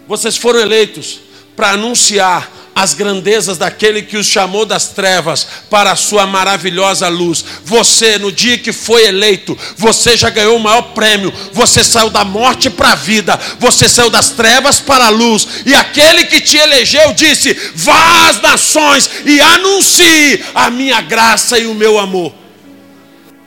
[0.09, 1.19] Vocês foram eleitos
[1.55, 7.45] para anunciar as grandezas daquele que os chamou das trevas para a sua maravilhosa luz.
[7.63, 11.31] Você, no dia que foi eleito, você já ganhou o maior prêmio.
[11.53, 15.47] Você saiu da morte para a vida, você saiu das trevas para a luz.
[15.63, 21.67] E aquele que te elegeu disse: Vá às nações e anuncie a minha graça e
[21.67, 22.33] o meu amor.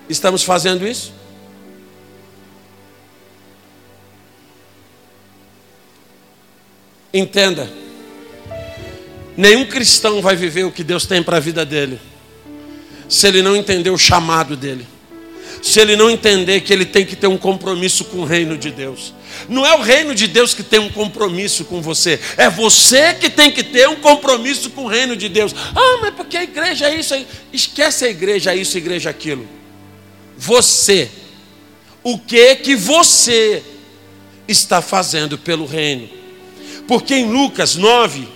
[0.09, 1.22] Estamos fazendo isso?
[7.15, 7.71] Entenda,
[9.37, 12.01] nenhum cristão vai viver o que Deus tem para a vida dele,
[13.07, 14.87] se ele não entender o chamado dele,
[15.61, 18.71] se ele não entender que ele tem que ter um compromisso com o reino de
[18.71, 19.13] Deus.
[19.47, 23.29] Não é o reino de Deus que tem um compromisso com você, é você que
[23.29, 25.55] tem que ter um compromisso com o reino de Deus.
[25.75, 27.15] Ah, mas porque a igreja é isso.
[27.53, 29.47] Esquece a igreja é isso, a igreja é aquilo.
[30.39, 31.11] Você,
[32.03, 33.63] o que que você
[34.49, 36.22] está fazendo pelo reino?
[36.87, 38.29] Porque em Lucas 9,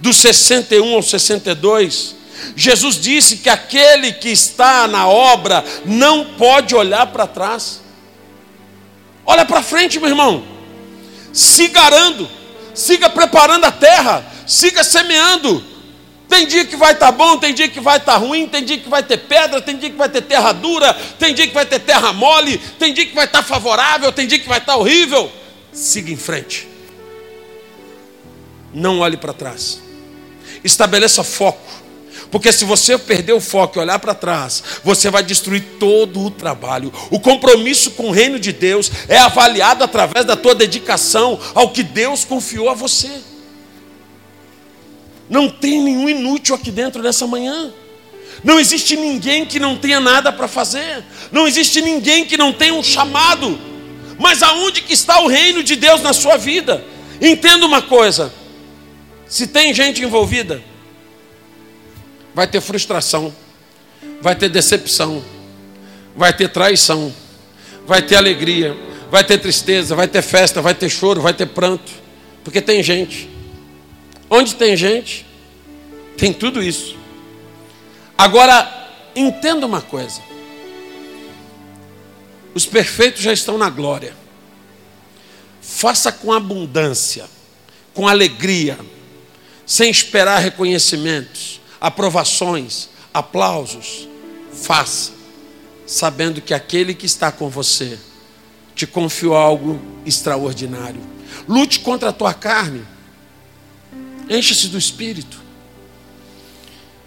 [0.00, 2.16] do 61 ao 62,
[2.56, 7.80] Jesus disse que aquele que está na obra não pode olhar para trás.
[9.24, 10.44] Olha para frente, meu irmão.
[11.32, 12.28] Siga arando,
[12.74, 15.64] siga preparando a terra, siga semeando.
[16.28, 18.64] Tem dia que vai estar tá bom, tem dia que vai estar tá ruim, tem
[18.64, 21.54] dia que vai ter pedra, tem dia que vai ter terra dura, tem dia que
[21.54, 24.58] vai ter terra mole, tem dia que vai estar tá favorável, tem dia que vai
[24.58, 25.30] estar horrível.
[25.72, 26.68] Siga em frente.
[28.72, 29.80] Não olhe para trás.
[30.62, 31.80] Estabeleça foco.
[32.30, 36.30] Porque se você perder o foco e olhar para trás, você vai destruir todo o
[36.30, 36.92] trabalho.
[37.10, 41.82] O compromisso com o reino de Deus é avaliado através da tua dedicação ao que
[41.82, 43.10] Deus confiou a você.
[45.28, 47.72] Não tem nenhum inútil aqui dentro nessa manhã.
[48.42, 51.04] Não existe ninguém que não tenha nada para fazer.
[51.30, 53.58] Não existe ninguém que não tenha um chamado.
[54.18, 56.84] Mas aonde que está o reino de Deus na sua vida?
[57.20, 58.32] Entenda uma coisa:
[59.30, 60.60] se tem gente envolvida,
[62.34, 63.32] vai ter frustração,
[64.20, 65.22] vai ter decepção,
[66.16, 67.14] vai ter traição,
[67.86, 68.76] vai ter alegria,
[69.08, 71.92] vai ter tristeza, vai ter festa, vai ter choro, vai ter pranto,
[72.42, 73.30] porque tem gente.
[74.28, 75.24] Onde tem gente,
[76.16, 76.96] tem tudo isso.
[78.18, 80.20] Agora, entenda uma coisa:
[82.52, 84.12] os perfeitos já estão na glória.
[85.62, 87.26] Faça com abundância,
[87.94, 88.76] com alegria,
[89.70, 94.08] sem esperar reconhecimentos, aprovações, aplausos.
[94.52, 95.12] Faça,
[95.86, 97.96] sabendo que aquele que está com você
[98.74, 101.00] te confiou algo extraordinário.
[101.46, 102.84] Lute contra a tua carne,
[104.28, 105.40] encha-se do espírito.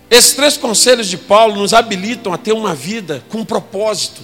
[0.10, 4.22] Esses três conselhos de Paulo nos habilitam a ter uma vida com propósito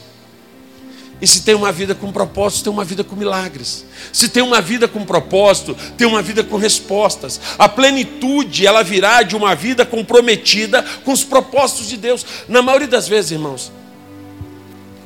[1.22, 3.86] e se tem uma vida com propósito, tem uma vida com milagres.
[4.13, 7.41] Se tem uma vida com propósito, tem uma vida com respostas.
[7.57, 12.26] A plenitude, ela virá de uma vida comprometida com os propósitos de Deus.
[12.47, 13.70] Na maioria das vezes, irmãos,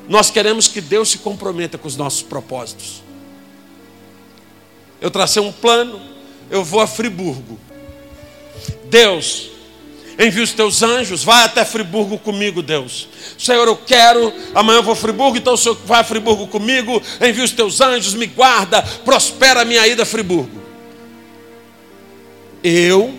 [0.08, 3.02] nós queremos que Deus se comprometa com os nossos propósitos.
[5.02, 6.00] Eu tracei um plano,
[6.52, 7.60] eu vou a Friburgo.
[8.86, 9.50] Deus,
[10.18, 13.08] Envia os teus anjos, vai até Friburgo comigo, Deus.
[13.38, 17.02] Senhor, eu quero, amanhã eu vou a Friburgo, então o Senhor vai a Friburgo comigo,
[17.20, 20.62] envia os teus anjos, me guarda, prospera a minha ida a Friburgo.
[22.64, 23.18] Eu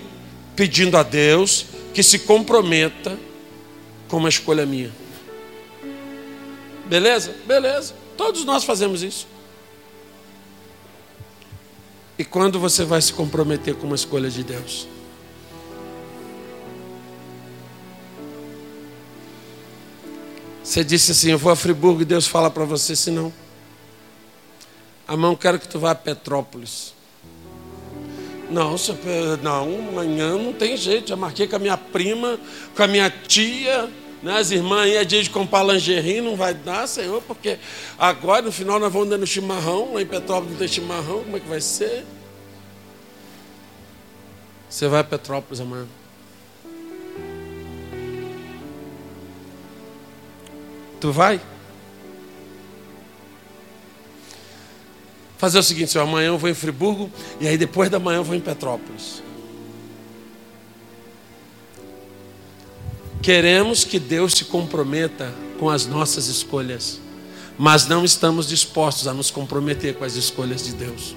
[0.55, 3.19] pedindo a Deus que se comprometa
[4.09, 4.93] com uma escolha minha.
[6.87, 7.35] Beleza?
[7.45, 7.95] Beleza.
[8.17, 9.27] Todos nós fazemos isso.
[12.19, 14.87] E quando você vai se comprometer com uma escolha de Deus?
[20.75, 23.33] Você disse assim: Eu vou a Friburgo e Deus fala para você, se não.
[25.07, 26.93] Amão, quero que tu vá a Petrópolis.
[28.51, 28.75] Não,
[29.41, 31.11] não, amanhã não tem jeito.
[31.11, 32.41] Já marquei com a minha prima,
[32.75, 33.89] com a minha tia,
[34.21, 37.57] né, as irmãs aí é dia de comprar lingerie, não vai dar, Senhor, porque
[37.97, 41.41] agora no final nós vamos dando chimarrão, lá em Petrópolis não tem chimarrão, como é
[41.41, 42.05] que vai ser?
[44.69, 45.87] Você vai a Petrópolis amanhã.
[51.05, 51.39] Tu vai?
[55.37, 58.25] Fazer o seguinte, senhor, amanhã eu vou em Friburgo e aí depois da manhã eu
[58.25, 59.23] vou em Petrópolis.
[63.21, 66.99] Queremos que Deus se comprometa com as nossas escolhas,
[67.59, 71.15] mas não estamos dispostos a nos comprometer com as escolhas de Deus.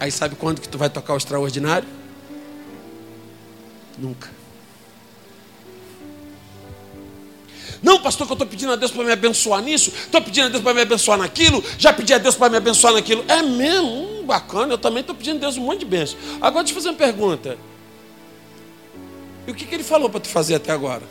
[0.00, 1.86] Aí sabe quando que tu vai tocar o extraordinário?
[3.98, 4.37] Nunca.
[7.82, 10.48] Não, pastor, que eu estou pedindo a Deus para me abençoar nisso, estou pedindo a
[10.50, 13.24] Deus para me abençoar naquilo, já pedi a Deus para me abençoar naquilo.
[13.28, 14.18] É mesmo?
[14.28, 16.18] bacana, eu também estou pedindo a Deus um monte de bênção.
[16.40, 17.58] Agora deixa eu fazer uma pergunta.
[19.46, 21.02] E o que, que ele falou para tu fazer até agora?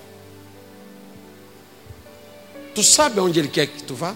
[2.76, 4.16] Tu sabe aonde ele quer que tu vá?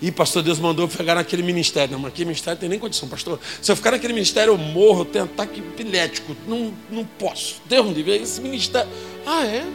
[0.00, 1.90] E pastor, Deus mandou eu pegar naquele ministério.
[1.90, 3.40] Não, mas aquele ministério tem nem condição, pastor.
[3.60, 6.36] Se eu ficar naquele ministério, eu morro, eu tenho ataque epilético.
[6.46, 7.60] Não, não posso.
[7.66, 8.14] Deus me livre.
[8.14, 8.88] Esse ministério.
[9.26, 9.66] Ah, é?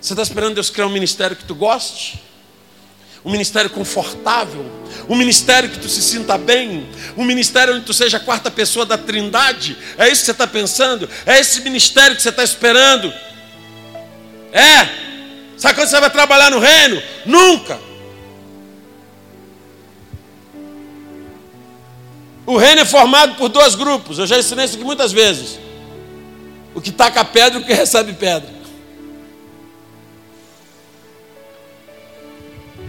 [0.00, 2.22] Você está esperando Deus criar um ministério que tu goste?
[3.22, 4.64] Um ministério confortável,
[5.06, 6.88] um ministério que tu se sinta bem,
[7.18, 9.76] um ministério onde tu seja a quarta pessoa da trindade.
[9.98, 11.06] É isso que você está pensando?
[11.26, 13.12] É esse ministério que você está esperando?
[14.52, 14.88] É?
[15.58, 17.02] Sabe quando você vai trabalhar no reino?
[17.26, 17.78] Nunca.
[22.46, 24.18] O reino é formado por dois grupos.
[24.18, 25.58] Eu já ensinei isso aqui muitas vezes.
[26.74, 28.59] O que taca pedra e o que recebe pedra.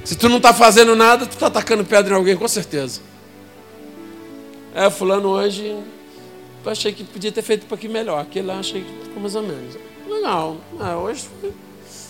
[0.04, 3.02] Se tu não está fazendo nada, tu está atacando pedra em alguém, com certeza.
[4.74, 8.20] É, fulano hoje, eu achei que podia ter feito um pouquinho melhor.
[8.20, 9.76] Aquele lá achei que ficou mais ou menos.
[10.08, 10.58] Legal.
[10.80, 11.54] É, hoje foi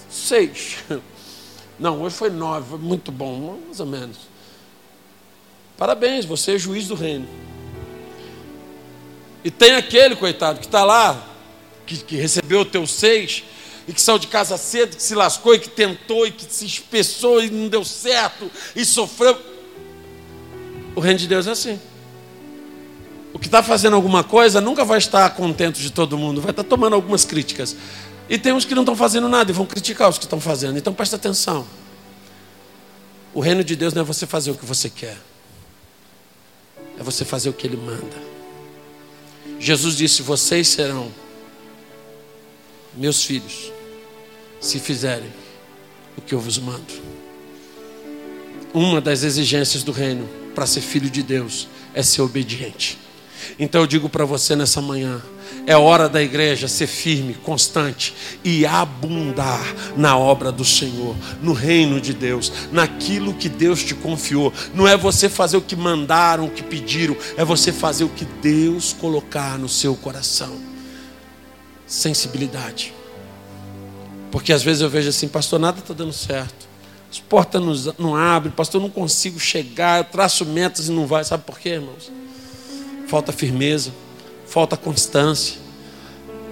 [0.10, 0.78] seis.
[1.80, 4.18] Não, hoje foi nove, foi muito bom, mais ou menos.
[5.78, 7.28] Parabéns, você é juiz do reino.
[9.44, 11.28] E tem aquele, coitado, que está lá,
[11.88, 13.44] que, que recebeu o teu seis,
[13.88, 16.66] e que saiu de casa cedo, que se lascou, e que tentou, e que se
[16.66, 19.38] espessou, e não deu certo, e sofreu.
[20.96, 21.80] O reino de Deus é assim.
[23.34, 26.64] O que está fazendo alguma coisa nunca vai estar contente de todo mundo, vai estar
[26.64, 27.76] tomando algumas críticas.
[28.30, 30.78] E tem uns que não estão fazendo nada e vão criticar os que estão fazendo.
[30.78, 31.66] Então presta atenção.
[33.34, 35.18] O reino de Deus não é você fazer o que você quer
[37.02, 38.32] é você fazer o que Ele manda.
[39.60, 41.12] Jesus disse: Vocês serão
[42.96, 43.72] meus filhos,
[44.60, 45.32] se fizerem
[46.18, 46.94] o que eu vos mando.
[48.74, 52.98] Uma das exigências do reino para ser filho de Deus é ser obediente.
[53.60, 55.22] Então eu digo para você nessa manhã:
[55.66, 58.14] é hora da igreja ser firme, constante
[58.44, 59.64] e abundar
[59.98, 64.54] na obra do Senhor, no reino de Deus, naquilo que Deus te confiou.
[64.74, 68.26] Não é você fazer o que mandaram, o que pediram, é você fazer o que
[68.26, 70.71] Deus colocar no seu coração.
[71.92, 72.94] Sensibilidade.
[74.32, 76.70] Porque às vezes eu vejo assim, pastor, nada está dando certo.
[77.12, 81.06] As portas não, não abrem, pastor, eu não consigo chegar, eu traço metas e não
[81.06, 81.24] vai.
[81.24, 82.12] Sabe por quê, irmãos?
[83.08, 83.92] Falta firmeza
[84.52, 85.56] falta constância,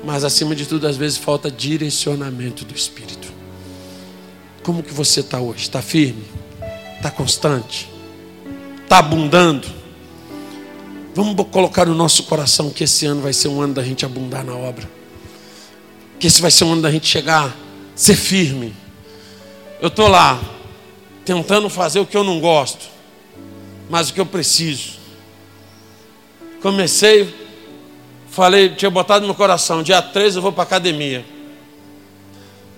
[0.06, 3.28] mas acima de tudo, às vezes falta direcionamento do Espírito.
[4.64, 5.64] Como que você está hoje?
[5.64, 6.24] Está firme?
[6.96, 7.90] Está constante?
[8.82, 9.68] Está abundando?
[11.14, 14.46] Vamos colocar no nosso coração que esse ano vai ser um ano da gente abundar
[14.46, 14.90] na obra.
[16.20, 17.56] Que esse vai ser um ano da gente chegar,
[17.96, 18.76] ser firme.
[19.82, 20.40] Eu estou lá,
[21.24, 22.88] tentando fazer o que eu não gosto,
[23.90, 25.00] mas o que eu preciso.
[26.62, 27.34] Comecei
[28.30, 31.26] Falei, tinha botado no meu coração, dia 13 eu vou para academia.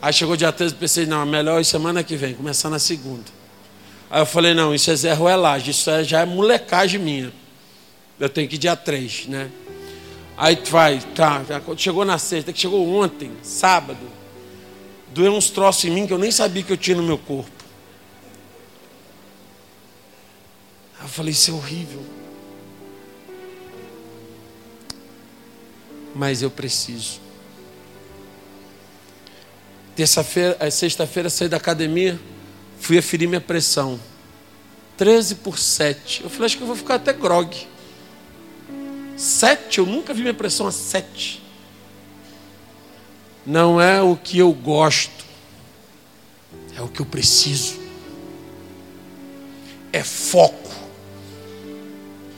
[0.02, 3.26] Aí chegou dia 13 e pensei, não, melhor semana que vem, começar na segunda.
[4.10, 7.32] Aí eu falei, não, isso é Zé Ruelagem, isso é, já é molecagem minha.
[8.20, 9.52] Eu tenho que ir dia 3, né?
[10.42, 11.44] Aí vai, tá,
[11.78, 14.10] chegou na sexta, que chegou ontem, sábado,
[15.14, 17.52] doeu uns troços em mim que eu nem sabia que eu tinha no meu corpo.
[21.00, 22.04] Aí eu falei, isso é horrível.
[26.14, 27.20] mas eu preciso.
[29.96, 32.20] Terça-feira, eh, sexta-feira saí da academia,
[32.80, 34.00] fui aferir minha pressão.
[34.98, 36.24] 13 por 7.
[36.24, 37.68] Eu falei, acho que eu vou ficar até grog.
[39.22, 41.42] 7, eu nunca vi minha pressão a 7.
[43.46, 45.26] Não é o que eu gosto,
[46.76, 47.80] é o que eu preciso.
[49.94, 50.72] É foco.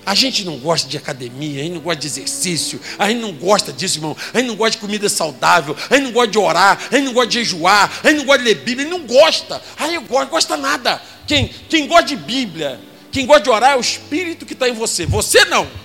[0.05, 3.31] A gente não gosta de academia, a gente não gosta de exercício, a gente não
[3.31, 4.17] gosta disso, irmão.
[4.33, 7.05] A gente não gosta de comida saudável, a gente não gosta de orar, a gente
[7.05, 9.61] não gosta de jejuar, a gente não gosta de ler Bíblia, a gente não gosta.
[9.77, 11.01] Aí eu gosto, gosta nada.
[11.25, 14.73] Quem, quem gosta de Bíblia, quem gosta de orar é o Espírito que está em
[14.73, 15.05] você.
[15.05, 15.82] Você não.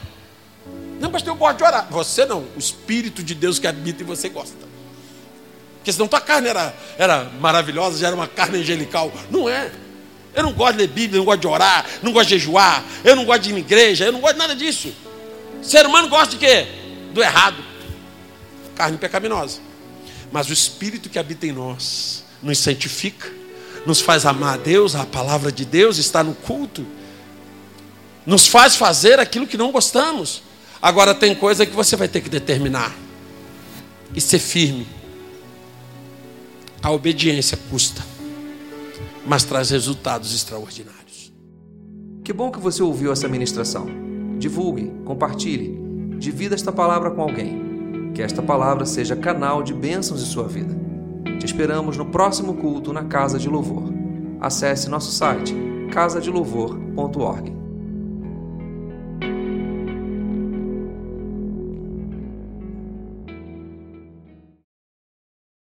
[1.00, 1.86] Não, pastor, eu gosto de orar.
[1.90, 2.40] Você não.
[2.56, 4.56] O Espírito de Deus que habita em você gosta.
[5.76, 9.12] Porque senão tua carne era, era maravilhosa, já era uma carne angelical.
[9.30, 9.70] Não é.
[10.34, 13.16] Eu não gosto de ler Bíblia, não gosto de orar, não gosto de jejuar, eu
[13.16, 14.92] não gosto de ir na igreja, eu não gosto de nada disso.
[15.62, 16.66] Ser humano gosta de quê?
[17.12, 17.56] Do errado.
[18.76, 19.60] Carne pecaminosa.
[20.30, 23.32] Mas o Espírito que habita em nós nos santifica,
[23.86, 26.86] nos faz amar a Deus, a palavra de Deus está no culto,
[28.26, 30.42] nos faz fazer aquilo que não gostamos.
[30.80, 32.94] Agora tem coisa que você vai ter que determinar
[34.14, 34.86] e ser firme.
[36.82, 38.18] A obediência custa
[39.28, 41.30] mas traz resultados extraordinários.
[42.24, 43.86] Que bom que você ouviu essa ministração.
[44.38, 45.78] Divulgue, compartilhe,
[46.18, 48.12] divida esta palavra com alguém.
[48.14, 50.74] Que esta palavra seja canal de bênçãos em sua vida.
[51.38, 53.92] Te esperamos no próximo culto na Casa de Louvor.
[54.40, 55.54] Acesse nosso site
[55.92, 57.57] casadelouvor.org.